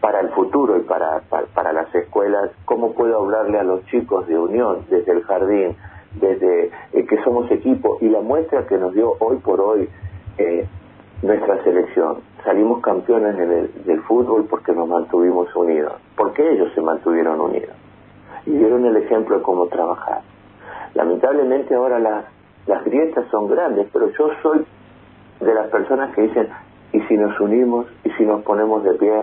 para 0.00 0.20
el 0.20 0.28
futuro 0.30 0.76
y 0.76 0.80
para, 0.80 1.22
para, 1.54 1.72
las 1.72 1.94
escuelas, 1.94 2.50
cómo 2.66 2.92
puedo 2.92 3.22
hablarle 3.22 3.58
a 3.58 3.62
los 3.62 3.84
chicos 3.86 4.26
de 4.26 4.38
Unión 4.38 4.84
desde 4.90 5.12
el 5.12 5.22
jardín, 5.22 5.74
desde 6.20 6.70
eh, 6.92 7.06
que 7.06 7.22
somos 7.22 7.50
equipo 7.50 7.98
y 8.00 8.08
la 8.08 8.20
muestra 8.20 8.66
que 8.66 8.78
nos 8.78 8.92
dio 8.94 9.14
hoy 9.20 9.36
por 9.38 9.60
hoy 9.60 9.88
eh, 10.38 10.66
nuestra 11.22 11.62
selección. 11.64 12.18
Salimos 12.44 12.80
campeones 12.80 13.36
del 13.84 14.02
fútbol 14.02 14.46
porque 14.48 14.72
nos 14.72 14.88
mantuvimos 14.88 15.54
unidos, 15.56 15.94
porque 16.16 16.48
ellos 16.48 16.72
se 16.74 16.80
mantuvieron 16.80 17.40
unidos 17.40 17.74
y 18.46 18.50
dieron 18.52 18.84
el 18.86 18.96
ejemplo 18.96 19.38
de 19.38 19.42
cómo 19.42 19.66
trabajar. 19.66 20.20
Lamentablemente 20.94 21.74
ahora 21.74 21.98
las, 21.98 22.24
las 22.66 22.84
grietas 22.84 23.26
son 23.30 23.48
grandes, 23.48 23.88
pero 23.92 24.08
yo 24.10 24.30
soy 24.42 24.64
de 25.40 25.54
las 25.54 25.68
personas 25.68 26.14
que 26.14 26.22
dicen, 26.22 26.48
¿y 26.92 27.00
si 27.02 27.16
nos 27.16 27.38
unimos? 27.40 27.86
¿Y 28.04 28.10
si 28.10 28.24
nos 28.24 28.42
ponemos 28.42 28.84
de 28.84 28.94
pie? 28.94 29.22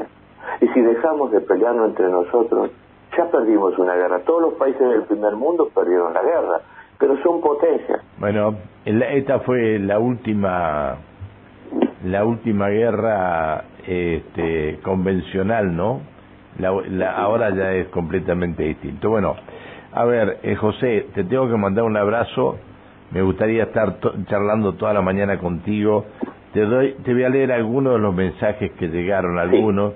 ¿Y 0.62 0.68
si 0.68 0.82
dejamos 0.82 1.32
de 1.32 1.42
pelearnos 1.42 1.90
entre 1.90 2.10
nosotros? 2.10 2.70
Ya 3.18 3.26
perdimos 3.30 3.78
una 3.78 3.96
guerra. 3.96 4.20
Todos 4.20 4.42
los 4.42 4.54
países 4.56 4.88
del 4.88 5.04
primer 5.04 5.36
mundo 5.36 5.70
perdieron 5.74 6.14
la 6.14 6.22
guerra, 6.22 6.62
pero 7.04 7.22
son 7.22 7.42
potencias. 7.42 8.00
Bueno, 8.18 8.56
esta 8.86 9.39
fue 9.39 9.78
la 9.78 10.00
última 10.00 10.96
la 12.06 12.24
última 12.24 12.70
guerra 12.70 13.66
este, 13.86 14.80
convencional, 14.84 15.76
¿no? 15.76 16.00
La, 16.60 17.12
ahora 17.12 17.50
ya 17.50 17.74
es 17.74 17.89
completamente 17.89 18.63
distinto. 18.63 19.10
Bueno, 19.10 19.36
a 19.92 20.06
ver, 20.06 20.38
eh, 20.44 20.56
José, 20.56 21.08
te 21.13 21.26
tengo 21.26 21.50
que 21.50 21.58
mandar 21.58 21.84
un 21.84 21.98
abrazo. 21.98 22.58
Me 23.12 23.22
gustaría 23.22 23.63
estar 23.63 23.98
charlando 24.28 24.76
toda 24.76 24.94
la 24.94 25.02
mañana 25.02 25.39
contigo. 25.39 26.06
Te 26.54 26.62
doy, 26.62 26.96
te 27.04 27.13
voy 27.13 27.26
a 27.26 27.30
leer 27.30 27.52
algunos 27.52 27.96
de 27.96 28.00
los 28.00 28.16
mensajes 28.16 28.72
que 28.80 28.88
llegaron, 28.88 29.38
algunos. 29.39 29.92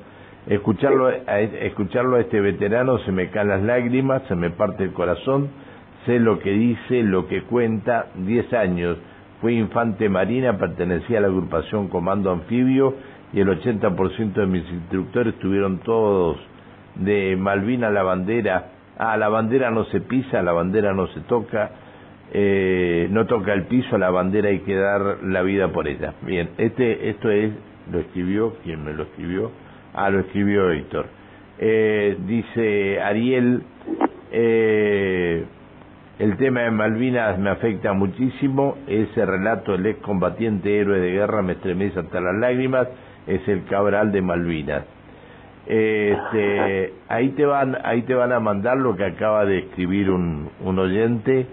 Escucharlo, 0.45 1.07
a, 1.07 1.39
escucharlo 1.39 2.17
a 2.17 2.19
este 2.19 2.41
veterano 2.41 2.97
se 2.99 3.13
me 3.13 3.29
caen 3.29 3.47
las 3.47 3.63
lágrimas, 3.63 4.23
se 4.27 4.35
me 4.35 4.49
parte 4.49 4.83
el 4.83 4.91
corazón. 4.91 5.66
Sé 6.07 6.19
lo 6.19 6.39
que 6.39 6.51
dice, 6.51 7.03
lo 7.03 7.27
que 7.27 7.43
cuenta. 7.43 8.07
Diez 8.15 8.51
años 8.53 8.97
fue 9.41 9.53
infante 9.53 10.07
marina, 10.07 10.57
pertenecía 10.57 11.17
a 11.17 11.21
la 11.21 11.27
agrupación 11.27 11.89
Comando 11.89 12.31
Anfibio 12.31 12.95
y 13.33 13.41
el 13.41 13.49
80% 13.49 14.33
de 14.33 14.45
mis 14.45 14.63
instructores 14.71 15.35
tuvieron 15.39 15.79
todos 15.79 16.37
de 16.95 17.35
Malvina 17.35 17.89
la 17.89 18.03
bandera. 18.03 18.69
Ah, 18.97 19.17
la 19.17 19.27
bandera 19.27 19.69
no 19.69 19.83
se 19.85 19.99
pisa, 19.99 20.41
la 20.41 20.53
bandera 20.53 20.93
no 20.93 21.07
se 21.07 21.19
toca, 21.21 21.71
eh, 22.31 23.09
no 23.11 23.25
toca 23.25 23.53
el 23.53 23.63
piso, 23.63 23.97
la 23.97 24.09
bandera 24.09 24.47
hay 24.47 24.59
que 24.59 24.75
dar 24.75 25.23
la 25.23 25.41
vida 25.41 25.73
por 25.73 25.89
ella. 25.89 26.13
Bien, 26.21 26.51
este, 26.57 27.09
esto 27.09 27.29
es, 27.29 27.51
lo 27.91 27.99
escribió, 27.99 28.55
¿quién 28.63 28.81
me 28.85 28.93
lo 28.93 29.03
escribió? 29.03 29.51
Ah, 29.93 30.09
lo 30.09 30.21
escribió 30.21 30.71
Héctor. 30.71 31.07
Eh, 31.59 32.17
dice 32.25 33.01
Ariel, 33.01 33.63
eh, 34.31 35.45
el 36.19 36.35
tema 36.37 36.61
de 36.61 36.71
Malvinas 36.71 37.37
me 37.37 37.51
afecta 37.51 37.93
muchísimo, 37.93 38.77
ese 38.87 39.23
relato 39.23 39.73
del 39.73 39.85
excombatiente 39.85 40.79
héroe 40.79 40.99
de 40.99 41.11
guerra 41.11 41.43
me 41.43 41.53
estremece 41.53 41.99
hasta 41.99 42.19
las 42.19 42.35
lágrimas, 42.35 42.87
es 43.27 43.47
el 43.47 43.65
Cabral 43.65 44.11
de 44.11 44.21
Malvinas. 44.21 44.83
Este, 45.67 46.93
ahí 47.09 47.29
te 47.29 47.45
van, 47.45 47.77
ahí 47.83 48.01
te 48.01 48.15
van 48.15 48.31
a 48.31 48.39
mandar 48.39 48.77
lo 48.77 48.95
que 48.95 49.05
acaba 49.05 49.45
de 49.45 49.59
escribir 49.59 50.09
un, 50.09 50.49
un 50.63 50.79
oyente 50.79 51.45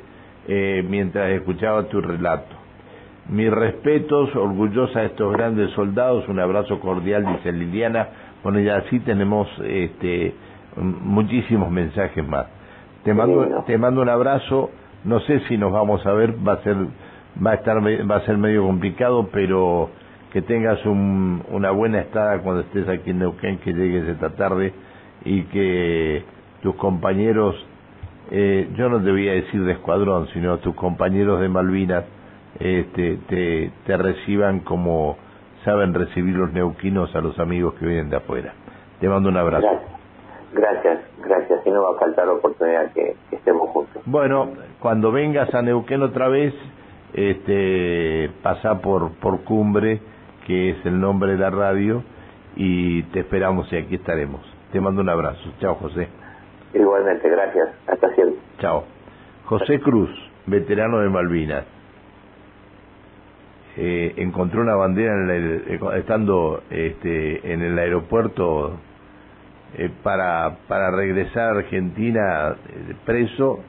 eh, 0.48 0.82
mientras 0.88 1.30
escuchaba 1.32 1.84
tu 1.88 2.00
relato. 2.00 2.54
Mis 3.28 3.50
respetos, 3.50 4.34
orgullosa 4.34 5.00
de 5.00 5.06
estos 5.06 5.32
grandes 5.32 5.70
soldados, 5.72 6.26
un 6.28 6.40
abrazo 6.40 6.80
cordial, 6.80 7.26
dice 7.26 7.52
Liliana. 7.52 8.08
Bueno, 8.42 8.60
ya 8.60 8.76
así 8.76 9.00
tenemos 9.00 9.48
este, 9.62 10.34
muchísimos 10.76 11.70
mensajes 11.70 12.26
más. 12.26 12.46
Te 13.04 13.12
mando, 13.12 13.64
te 13.66 13.78
mando 13.78 14.02
un 14.02 14.08
abrazo. 14.08 14.70
No 15.04 15.20
sé 15.20 15.40
si 15.40 15.58
nos 15.58 15.70
vamos 15.72 16.04
a 16.06 16.12
ver, 16.12 16.34
va 16.46 16.54
a 16.54 16.62
ser, 16.62 16.76
va 17.44 17.52
a 17.52 17.54
estar, 17.54 17.76
va 17.78 18.16
a 18.16 18.20
ser 18.22 18.38
medio 18.38 18.64
complicado, 18.66 19.28
pero 19.30 19.90
que 20.32 20.42
tengas 20.42 20.84
un, 20.86 21.42
una 21.50 21.70
buena 21.70 22.00
estada 22.00 22.38
cuando 22.40 22.62
estés 22.62 22.88
aquí 22.88 23.10
en 23.10 23.20
Neuquén, 23.20 23.58
que 23.58 23.72
llegues 23.72 24.08
esta 24.08 24.30
tarde 24.30 24.72
y 25.24 25.42
que 25.44 26.24
tus 26.62 26.74
compañeros, 26.76 27.54
eh, 28.30 28.68
yo 28.74 28.88
no 28.88 29.00
te 29.02 29.10
voy 29.10 29.28
a 29.28 29.32
decir 29.32 29.62
de 29.64 29.72
escuadrón, 29.72 30.26
sino 30.32 30.58
tus 30.58 30.74
compañeros 30.74 31.40
de 31.40 31.48
Malvinas, 31.48 32.04
este, 32.58 33.18
te, 33.28 33.70
te 33.86 33.96
reciban 33.96 34.60
como 34.60 35.18
saben 35.64 35.92
recibir 35.94 36.36
los 36.36 36.52
neuquinos 36.52 37.14
a 37.14 37.20
los 37.20 37.38
amigos 37.38 37.74
que 37.74 37.86
vienen 37.86 38.10
de 38.10 38.16
afuera. 38.16 38.54
Te 39.00 39.08
mando 39.08 39.28
un 39.28 39.36
abrazo. 39.36 39.66
Gracias, 39.66 39.93
gracias. 40.54 41.66
Y 41.66 41.70
no 41.70 41.82
va 41.82 41.96
a 41.96 41.98
faltar 41.98 42.26
la 42.26 42.34
oportunidad 42.34 42.92
que, 42.92 43.16
estemos 43.30 43.68
juntos. 43.70 44.02
Bueno, 44.06 44.52
cuando 44.80 45.12
vengas 45.12 45.52
a 45.54 45.62
Neuquén 45.62 46.02
otra 46.02 46.28
vez, 46.28 46.54
este, 47.12 48.30
pasa 48.42 48.80
por, 48.80 49.12
por 49.14 49.44
Cumbre, 49.44 50.00
que 50.46 50.70
es 50.70 50.86
el 50.86 51.00
nombre 51.00 51.32
de 51.32 51.38
la 51.38 51.50
radio, 51.50 52.02
y 52.56 53.02
te 53.04 53.20
esperamos 53.20 53.72
y 53.72 53.76
aquí 53.76 53.96
estaremos. 53.96 54.40
Te 54.72 54.80
mando 54.80 55.02
un 55.02 55.08
abrazo. 55.08 55.52
Chao, 55.60 55.74
José. 55.76 56.08
Igualmente, 56.72 57.28
gracias. 57.28 57.68
Hasta 57.86 58.14
siempre. 58.14 58.38
Chao. 58.58 58.84
José 59.46 59.80
Cruz, 59.80 60.10
veterano 60.46 61.00
de 61.00 61.08
Malvinas. 61.08 61.64
Eh, 63.76 64.14
encontró 64.18 64.62
una 64.62 64.76
bandera 64.76 65.12
en 65.14 65.30
el, 65.30 65.64
eh, 65.66 65.80
estando 65.96 66.62
este, 66.70 67.52
en 67.52 67.62
el 67.62 67.78
aeropuerto 67.78 68.78
eh, 69.76 69.90
para, 70.02 70.58
para 70.68 70.90
regresar 70.90 71.48
a 71.48 71.58
Argentina 71.58 72.56
eh, 72.68 72.94
preso, 73.04 73.60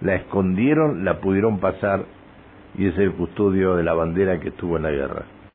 la 0.00 0.14
escondieron, 0.14 1.04
la 1.04 1.20
pudieron 1.20 1.58
pasar 1.58 2.04
y 2.76 2.86
es 2.86 2.98
el 2.98 3.12
custodio 3.12 3.76
de 3.76 3.82
la 3.82 3.94
bandera 3.94 4.40
que 4.40 4.48
estuvo 4.48 4.76
en 4.76 4.84
la 4.84 4.90
guerra. 4.90 5.24